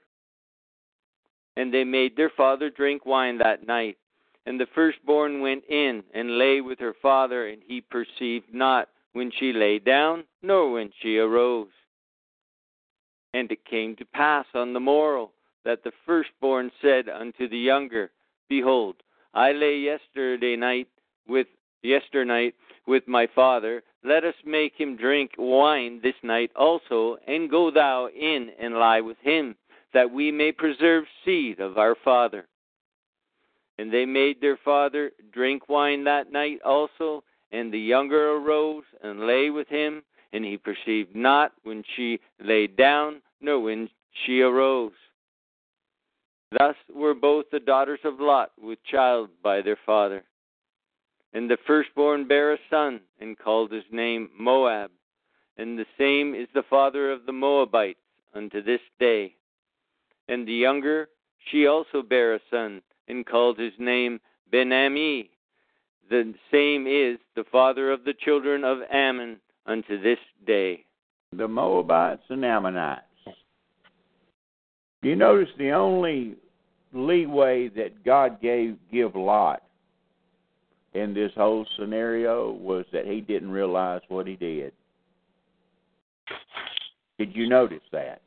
[1.56, 3.98] And they made their father drink wine that night.
[4.46, 9.32] And the firstborn went in and lay with her father, and he perceived not when
[9.38, 11.68] she lay down, nor when she arose.
[13.34, 15.32] And it came to pass on the morrow
[15.66, 18.12] that the firstborn said unto the younger,
[18.48, 18.96] Behold,
[19.34, 20.88] I lay yesterday night
[21.28, 21.48] with
[21.84, 22.56] yesternight
[22.88, 23.84] with my father.
[24.04, 29.02] Let us make him drink wine this night also, and go thou in and lie
[29.02, 29.56] with him,
[29.94, 32.48] that we may preserve seed of our father.
[33.78, 39.26] And they made their father drink wine that night also, and the younger arose and
[39.26, 40.04] lay with him,
[40.34, 43.90] and he perceived not when she lay down, nor when
[44.26, 44.92] she arose.
[46.58, 50.24] Thus were both the daughters of Lot with child by their father.
[51.34, 54.92] And the firstborn bare a son, and called his name Moab.
[55.58, 58.00] And the same is the father of the Moabites
[58.34, 59.36] unto this day.
[60.28, 61.10] And the younger,
[61.52, 64.20] she also bare a son, and called his name
[64.52, 65.30] Ben-Ammi.
[66.10, 70.86] The same is the father of the children of Ammon unto this day.
[71.36, 73.04] The Moabites and Ammonites.
[75.04, 76.36] You notice the only
[76.92, 79.62] leeway that God gave give Lot
[80.94, 84.74] in this whole scenario was that he didn't realize what he did.
[87.18, 88.22] Did you notice that?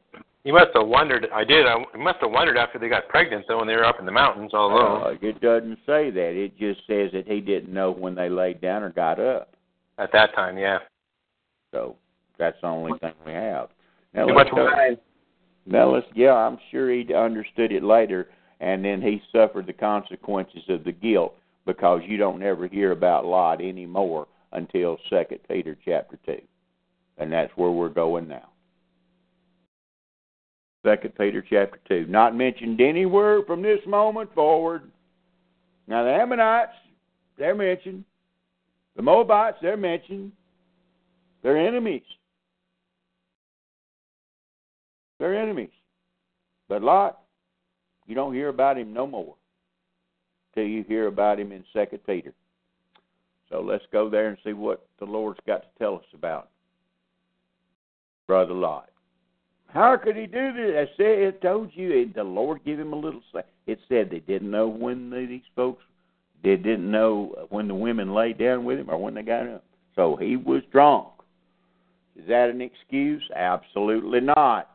[0.45, 1.29] He must have wondered.
[1.33, 1.67] I did.
[1.67, 4.07] I he must have wondered after they got pregnant, though, when they were up in
[4.07, 5.03] the mountains all alone.
[5.03, 6.33] Uh, it doesn't say that.
[6.35, 9.55] It just says that he didn't know when they laid down or got up.
[9.99, 10.79] At that time, yeah.
[11.71, 11.97] So
[12.39, 13.69] that's the only thing we have.
[14.15, 14.97] Now, Too much wine.
[15.65, 16.07] Now let's.
[16.15, 18.29] Yeah, I'm sure he understood it later,
[18.61, 21.37] and then he suffered the consequences of the guilt
[21.67, 26.43] because you don't ever hear about Lot anymore until Second Peter chapter two,
[27.19, 28.49] and that's where we're going now.
[30.85, 34.91] Second Peter chapter two, not mentioned anywhere from this moment forward.
[35.87, 36.75] Now the Ammonites,
[37.39, 38.05] they're mentioned.
[38.97, 40.33] The Moabites, they're mentioned.
[41.43, 42.03] They're enemies.
[45.19, 45.71] They're enemies.
[46.69, 47.21] But Lot,
[48.07, 49.37] you don't hear about him no more
[50.55, 52.33] till you hear about him in Second Peter.
[53.51, 56.49] So let's go there and see what the Lord's got to tell us about
[58.27, 58.89] Brother Lot.
[59.69, 60.75] How could he do this?
[60.77, 63.23] I said, it told you it, the Lord gave him a little.
[63.67, 65.83] It said they didn't know when these folks
[66.43, 69.65] they didn't know when the women laid down with him or when they got up.
[69.95, 71.09] So he was drunk.
[72.17, 73.23] Is that an excuse?
[73.35, 74.71] Absolutely not.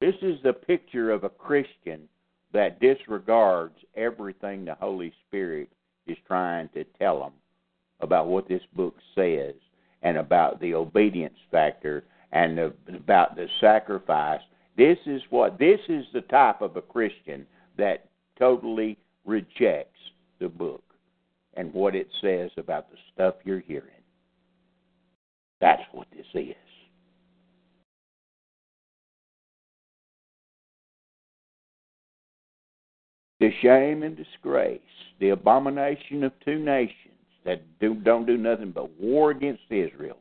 [0.00, 2.08] This is the picture of a Christian
[2.54, 5.68] that disregards everything the Holy Spirit
[6.06, 7.32] is trying to tell them
[8.00, 9.54] about what this book says
[10.02, 14.40] and about the obedience factor and the, about the sacrifice.
[14.76, 17.44] This is what this is the type of a Christian
[17.76, 18.08] that
[18.38, 20.00] totally rejects
[20.38, 20.82] the book
[21.54, 23.90] and what it says about the stuff you're hearing.
[25.60, 26.54] That's what this is.
[33.44, 34.80] The shame and disgrace,
[35.20, 37.12] the abomination of two nations
[37.44, 40.16] that do, don't do nothing but war against Israel,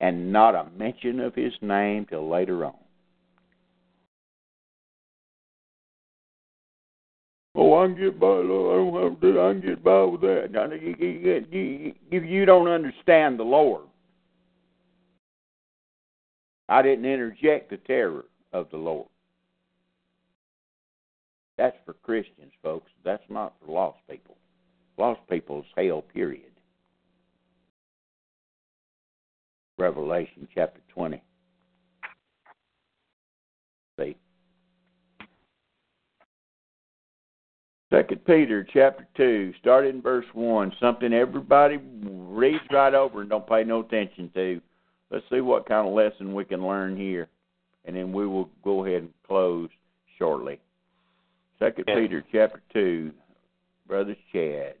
[0.00, 2.74] and not a mention of his name till later on.
[7.54, 8.26] Oh, I can get by.
[8.26, 9.40] I don't have to.
[9.40, 11.46] I can get by with that.
[11.52, 13.82] You, you don't understand the Lord.
[16.68, 19.06] I didn't interject the terror of the Lord.
[21.56, 22.90] That's for Christians, folks.
[23.04, 24.36] That's not for lost people.
[24.98, 26.50] Lost people's hell, period.
[29.78, 31.22] Revelation chapter 20.
[33.98, 34.16] See?
[37.92, 40.72] Second Peter chapter 2, start in verse 1.
[40.80, 44.60] Something everybody reads right over and don't pay no attention to.
[45.10, 47.28] Let's see what kind of lesson we can learn here.
[47.84, 49.68] And then we will go ahead and close
[50.18, 50.58] shortly.
[51.58, 51.94] Second Yeah.
[51.94, 53.12] Peter chapter 2,
[53.86, 54.76] Brother Chad.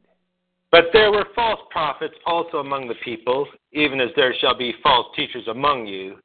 [0.70, 5.14] But there were false prophets also among the people, even as there shall be false
[5.14, 6.18] teachers among you,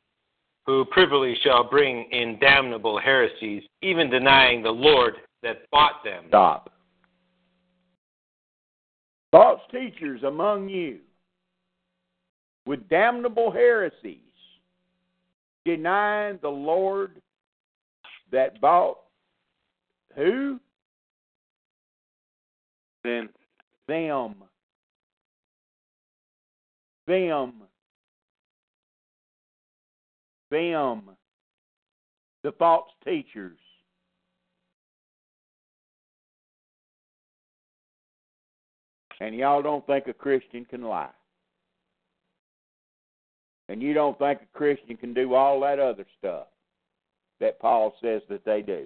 [0.66, 6.26] who privily shall bring in damnable heresies, even denying the Lord that bought them.
[6.30, 6.72] Stop.
[9.32, 11.00] False teachers among you
[12.66, 14.18] with damnable heresies,
[15.66, 17.22] denying the Lord
[18.32, 18.98] that bought
[20.20, 20.60] who?
[23.06, 23.30] Them.
[23.88, 24.36] Them.
[27.08, 27.54] Them.
[30.52, 31.04] Them.
[32.44, 33.58] The false teachers.
[39.22, 41.10] And y'all don't think a Christian can lie.
[43.70, 46.48] And you don't think a Christian can do all that other stuff
[47.40, 48.86] that Paul says that they do.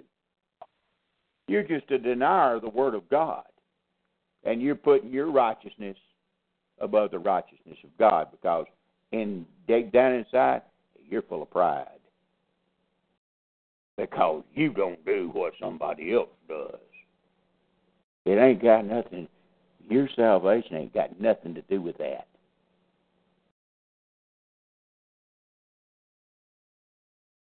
[1.48, 3.44] You're just a denier of the Word of God.
[4.44, 5.96] And you're putting your righteousness
[6.80, 8.66] above the righteousness of God because
[9.12, 10.62] in deep down inside,
[11.08, 11.86] you're full of pride.
[13.96, 16.80] Because you don't do what somebody else does.
[18.26, 19.28] It ain't got nothing
[19.88, 22.26] your salvation ain't got nothing to do with that.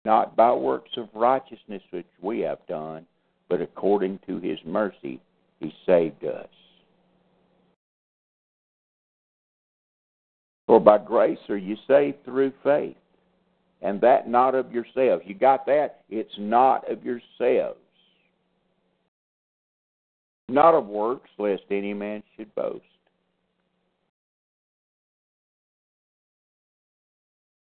[0.03, 3.05] Not by works of righteousness which we have done,
[3.49, 5.21] but according to his mercy
[5.59, 6.47] he saved us.
[10.67, 12.97] For by grace are you saved through faith,
[13.81, 15.23] and that not of yourselves.
[15.25, 16.01] You got that?
[16.09, 17.79] It's not of yourselves.
[20.47, 22.83] Not of works, lest any man should boast.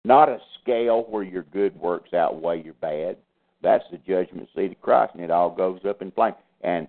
[0.04, 3.16] Not a scale where your good works outweigh your bad.
[3.62, 6.36] That's the judgment seat of Christ, and it all goes up in flames.
[6.62, 6.88] And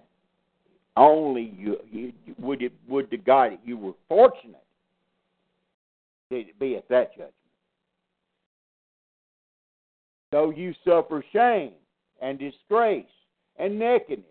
[0.97, 4.63] only you, you would it would to God that you were fortunate
[6.29, 7.33] to be at that judgment.
[10.31, 11.73] Though you suffer shame
[12.21, 13.05] and disgrace
[13.57, 14.25] and nakedness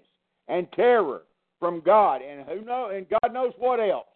[0.49, 1.23] and terror
[1.59, 4.07] from God, and who know, and God knows what else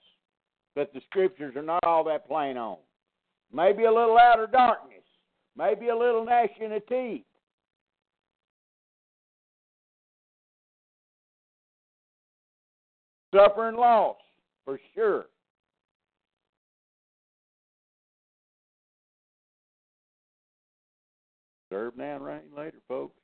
[0.76, 2.78] that the scriptures are not all that plain on.
[3.52, 5.04] Maybe a little outer darkness,
[5.56, 7.24] maybe a little gnashing of teeth.
[13.34, 14.16] Suffering loss,
[14.64, 15.26] for sure.
[21.68, 23.18] Serve now, rain later, folks.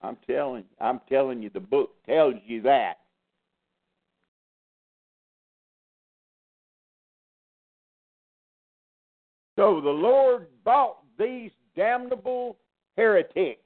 [0.00, 2.98] I'm telling, I'm telling you, the book tells you that.
[9.56, 12.58] So the Lord bought these damnable
[12.96, 13.60] heretics.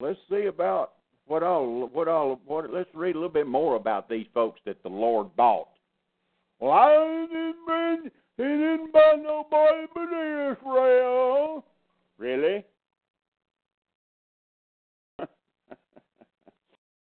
[0.00, 0.94] Let's see about
[1.26, 4.82] what all what all what let's read a little bit more about these folks that
[4.82, 5.68] the Lord bought.
[6.58, 10.08] Well, I didn't mean he didn't buy nobody but
[10.52, 11.64] Israel.
[12.18, 12.64] Really?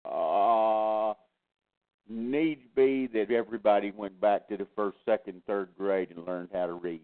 [0.04, 1.14] uh
[2.10, 6.66] needs be that everybody went back to the first, second, third grade and learned how
[6.66, 7.00] to read.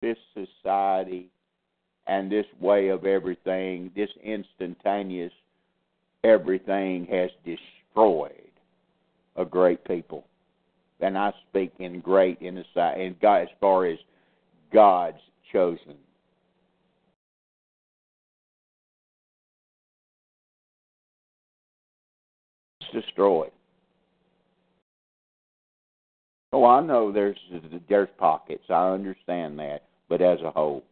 [0.00, 1.28] This society
[2.10, 5.32] and this way of everything, this instantaneous
[6.24, 8.50] everything has destroyed
[9.36, 10.26] a great people.
[10.98, 12.64] And I speak in great in the
[13.22, 13.96] God as far as
[14.72, 15.20] God's
[15.52, 15.94] chosen
[22.80, 23.52] It's destroyed.
[26.52, 27.38] Oh, I know there's
[27.88, 28.64] there's pockets.
[28.68, 30.82] I understand that, but as a whole.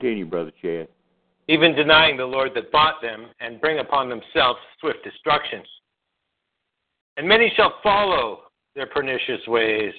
[0.00, 0.88] Continue, Brother Chad.
[1.48, 5.62] Even denying the Lord that bought them, and bring upon themselves swift destruction.
[7.18, 8.44] And many shall follow
[8.74, 9.92] their pernicious ways,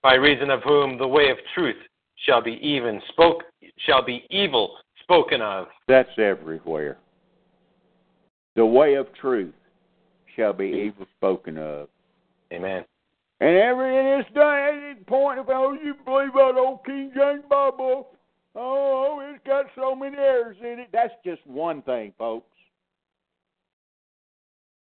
[0.00, 1.76] by reason of whom the way of truth
[2.26, 3.42] shall be even spoke
[3.86, 5.66] shall be evil spoken of.
[5.88, 6.98] That's everywhere.
[8.54, 9.54] The way of truth
[10.36, 11.88] shall be evil spoken of.
[12.52, 12.84] Amen.
[13.40, 18.08] And every in this day point of oh you believe that old King James Bible,
[18.54, 20.88] Oh, oh it's got so many errors in it.
[20.92, 22.46] That's just one thing, folks.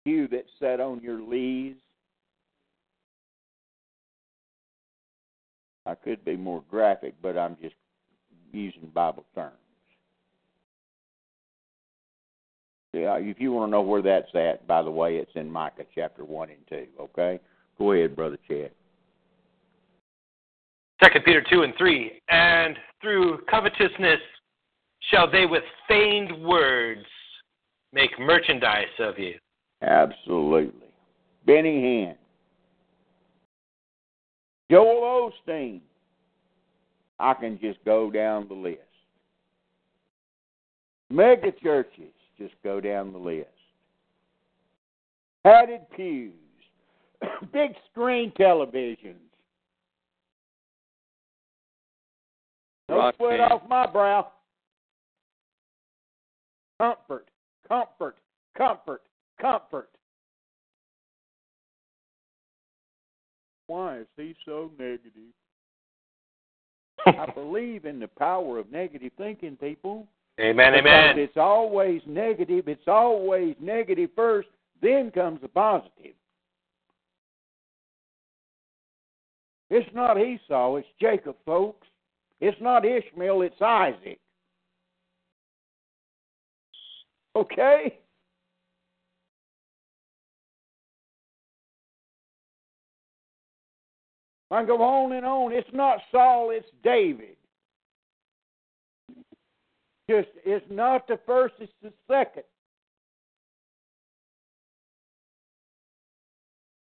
[0.04, 1.76] You that sat on your lees
[5.86, 7.74] I could be more graphic, but I'm just
[8.52, 9.52] using Bible terms.
[12.92, 15.84] Yeah, if you want to know where that's at, by the way, it's in Micah
[15.94, 16.86] chapter one and two.
[16.98, 17.40] Okay,
[17.76, 18.70] go ahead, brother Chad.
[21.12, 22.20] 2 Peter 2 and 3.
[22.28, 24.20] And through covetousness
[25.10, 27.04] shall they with feigned words
[27.92, 29.34] make merchandise of you.
[29.82, 30.88] Absolutely.
[31.46, 32.14] Benny Hinn.
[34.70, 35.80] Joel Osteen.
[37.20, 38.80] I can just go down the list.
[41.10, 43.48] Mega churches, just go down the list.
[45.44, 46.32] Padded pews,
[47.52, 49.23] big screen televisions.
[52.94, 53.52] No Rock sweat band.
[53.52, 54.32] off my brow.
[56.80, 57.28] Comfort,
[57.68, 58.16] comfort,
[58.56, 59.02] comfort,
[59.40, 59.88] comfort.
[63.66, 65.32] Why is he so negative?
[67.06, 70.06] I believe in the power of negative thinking, people.
[70.40, 71.18] Amen, Because amen.
[71.18, 72.68] It's always negative.
[72.68, 74.48] It's always negative first,
[74.82, 76.14] then comes the positive.
[79.70, 81.86] It's not Esau, it's Jacob, folks.
[82.46, 84.18] It's not Ishmael, it's Isaac.
[87.34, 87.98] Okay?
[94.50, 95.52] I go on and on.
[95.52, 97.36] It's not Saul, it's David.
[100.10, 102.44] Just it's not the first, it's the second.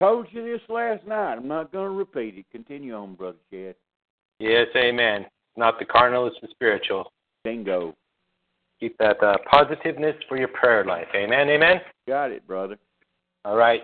[0.02, 1.36] Told you this last night.
[1.36, 2.46] I'm not going to repeat it.
[2.52, 3.76] Continue on, Brother Chad.
[4.40, 5.26] Yes, amen.
[5.56, 7.12] Not the carnal, it's the spiritual.
[7.44, 7.94] Bingo.
[8.80, 11.08] Keep that uh, positiveness for your prayer life.
[11.16, 11.82] Amen, amen.
[12.08, 12.78] Got it, brother.
[13.46, 13.82] All right.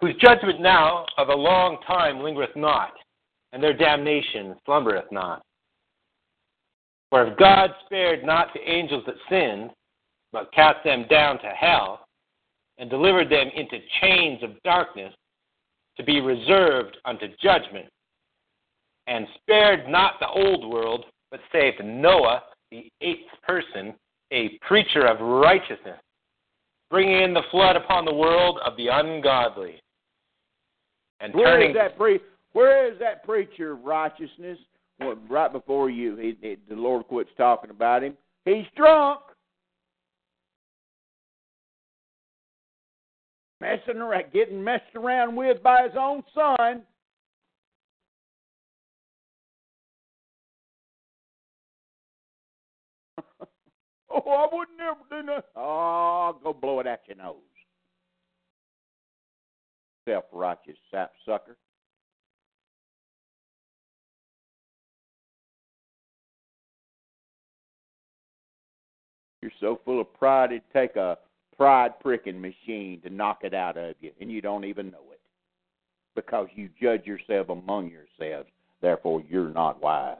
[0.00, 2.92] Whose judgment now of a long time lingereth not,
[3.52, 5.42] and their damnation slumbereth not.
[7.10, 9.70] For if God spared not the angels that sinned,
[10.32, 12.06] but cast them down to hell,
[12.78, 15.12] and delivered them into chains of darkness,
[15.96, 17.86] to be reserved unto judgment,
[19.08, 23.94] and spared not the old world, but saved Noah, the eighth person,
[24.32, 25.98] a preacher of righteousness,
[26.90, 29.80] bringing in the flood upon the world of the ungodly,
[31.20, 32.20] and Where turning is that pre?
[32.52, 34.58] Where is that preacher of righteousness?
[35.00, 38.16] Well, right before you, he, he, the Lord quits talking about him.
[38.44, 39.20] He's drunk,
[43.60, 46.82] messing around, getting messed around with by his own son.
[54.10, 55.44] Oh, I would never do that.
[55.56, 57.36] Oh, go blow it at your nose.
[60.06, 61.56] Self righteous sap sucker.
[69.42, 71.18] You're so full of pride it'd take a
[71.56, 75.20] pride pricking machine to knock it out of you, and you don't even know it.
[76.14, 78.48] Because you judge yourself among yourselves,
[78.80, 80.16] therefore you're not wise.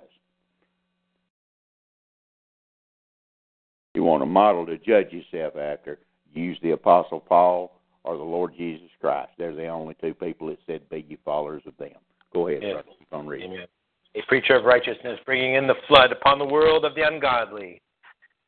[3.98, 5.98] You want a model to judge yourself after,
[6.32, 9.32] use the Apostle Paul or the Lord Jesus Christ.
[9.36, 11.98] They're the only two people that said, Be ye followers of them.
[12.32, 12.74] Go ahead, Yes.
[12.74, 12.88] brother.
[12.96, 13.54] Keep on reading.
[13.54, 13.66] Amen.
[14.14, 17.82] A preacher of righteousness, bringing in the flood upon the world of the ungodly,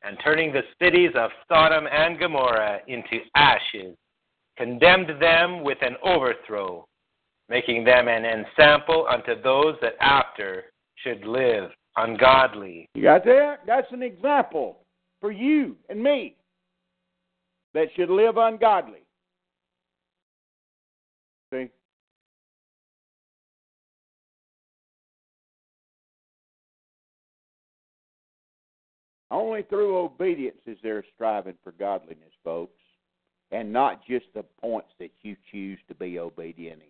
[0.03, 3.97] and turning the cities of Sodom and Gomorrah into ashes,
[4.55, 6.87] condemned them with an overthrow,
[7.49, 12.87] making them an ensample unto those that after should live ungodly.
[12.93, 13.65] You got that?
[13.67, 14.80] That's an example
[15.21, 16.35] for you and me
[17.73, 19.03] that should live ungodly.
[21.53, 21.69] See?
[29.29, 32.81] Only through obedience is there striving for godliness, folks,
[33.51, 36.87] and not just the points that you choose to be obedient in.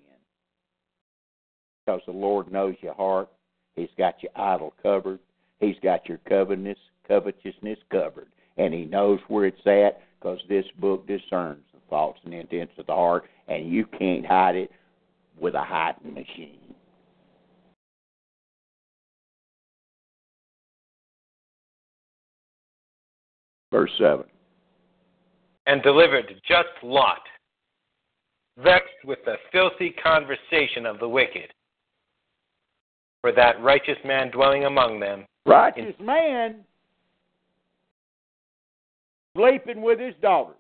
[1.85, 3.29] Because the Lord knows your heart.
[3.75, 5.19] He's got your idol covered.
[5.59, 6.77] He's got your covetousness,
[7.11, 8.27] covetousness covered.
[8.57, 12.85] And He knows where it's at because this book discerns the thoughts and intents of
[12.85, 14.71] the heart, and you can't hide it
[15.39, 16.57] with a hiding machine.
[23.71, 24.25] Verse 7.
[25.65, 27.21] and delivered just Lot,
[28.57, 31.53] vexed with the filthy conversation of the wicked.
[33.21, 36.65] For that righteous man dwelling among them, Righteous man
[39.35, 40.55] sleeping with his daughters,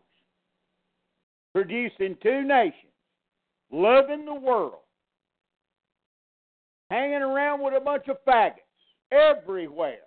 [1.53, 2.93] producing two nations,
[3.71, 4.83] loving the world,
[6.89, 8.55] hanging around with a bunch of faggots
[9.11, 9.99] everywhere.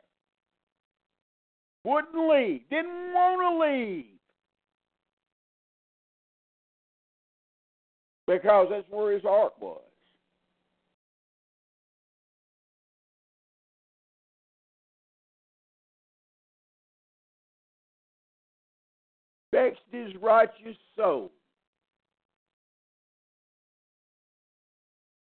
[1.85, 4.07] Wouldn't leave, didn't want to leave.
[8.27, 9.83] Because that's where his heart was.
[19.55, 21.31] Vexed his righteous soul.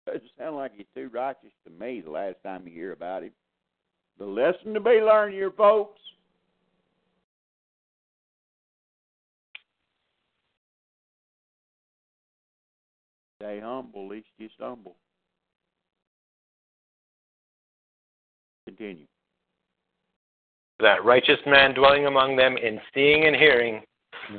[0.05, 3.31] Doesn't sound like he's too righteous to me the last time you hear about him.
[4.19, 5.99] The lesson to be learned here, folks.
[13.41, 14.95] Stay humble, lest you stumble.
[18.67, 19.05] Continue.
[20.79, 23.83] That righteous man dwelling among them in seeing and hearing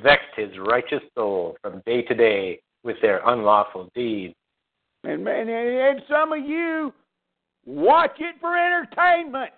[0.03, 4.35] vexed his righteous soul from day to day with their unlawful deeds.
[5.05, 6.93] And, and, and some of you
[7.67, 9.53] watch it for entertainment.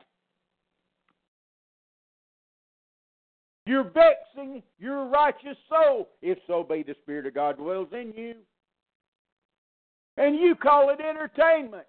[3.66, 8.35] You're vexing your righteous soul, if so be the Spirit of God dwells in you.
[10.16, 11.86] And you call it entertainment.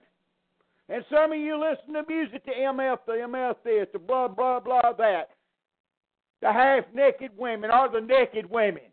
[0.90, 4.60] And some of you listen to music, the MF, the MF this, the blah, blah,
[4.60, 5.30] blah, that.
[6.42, 8.84] The half naked women or the naked women.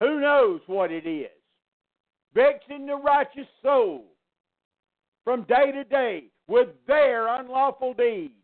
[0.00, 1.30] Who knows what it is?
[2.34, 4.04] Vexing the righteous soul
[5.24, 8.34] from day to day with their unlawful deeds.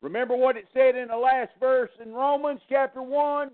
[0.00, 3.50] Remember what it said in the last verse in Romans chapter 1?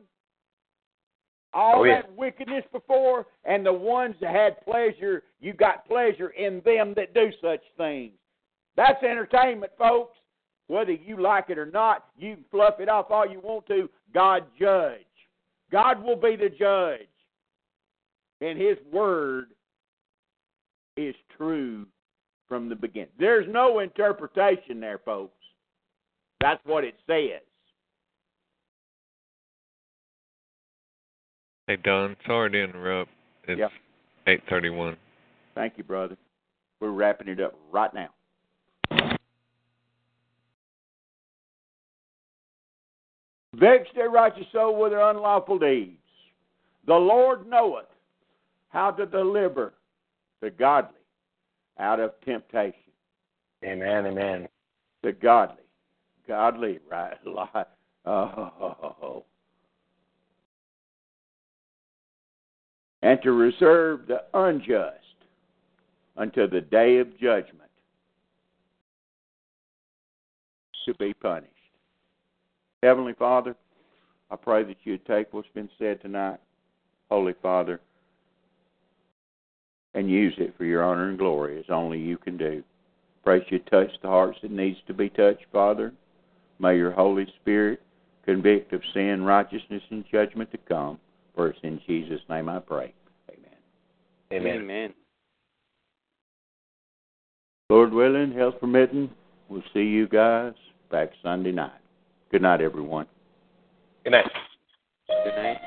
[1.54, 2.02] All oh, yeah.
[2.02, 7.14] that wickedness before, and the ones that had pleasure, you got pleasure in them that
[7.14, 8.12] do such things.
[8.76, 10.16] That's entertainment, folks.
[10.68, 13.88] Whether you like it or not, you can fluff it off all you want to.
[14.14, 15.00] God judge.
[15.72, 17.08] God will be the judge.
[18.40, 19.48] And His word
[20.96, 21.86] is true
[22.48, 23.08] from the beginning.
[23.18, 25.34] There's no interpretation there, folks.
[26.40, 27.40] That's what it says.
[31.66, 33.10] Hey Don, sorry to interrupt.
[33.46, 33.68] It's Yeah.
[34.26, 34.96] eight thirty one.
[35.54, 36.16] Thank you, brother.
[36.80, 38.14] We're wrapping it up right now.
[43.54, 45.96] Vexed their righteous soul with their unlawful deeds.
[46.86, 47.86] The Lord knoweth
[48.68, 49.74] how to deliver
[50.40, 50.94] the godly
[51.78, 52.92] out of temptation.
[53.64, 54.48] Amen, amen.
[55.02, 55.64] The godly.
[56.26, 57.16] Godly, right?
[58.06, 59.24] Oh.
[63.02, 64.94] And to reserve the unjust
[66.16, 67.68] until the day of judgment
[70.86, 71.57] to be punished.
[72.82, 73.56] Heavenly Father,
[74.30, 76.38] I pray that you would take what's been said tonight,
[77.10, 77.80] Holy Father,
[79.94, 82.62] and use it for your honor and glory as only you can do.
[83.24, 85.92] Pray you touch the hearts that needs to be touched, Father.
[86.60, 87.80] May your Holy Spirit
[88.24, 90.98] convict of sin, righteousness, and judgment to come.
[91.34, 92.92] For it's in Jesus' name I pray.
[93.30, 93.50] Amen.
[94.32, 94.60] Amen.
[94.62, 94.94] Amen.
[97.70, 99.10] Lord willing, health permitting,
[99.48, 100.54] we'll see you guys
[100.90, 101.72] back Sunday night.
[102.30, 103.06] Good night, everyone.
[104.04, 104.30] Good night.
[105.24, 105.58] Good night.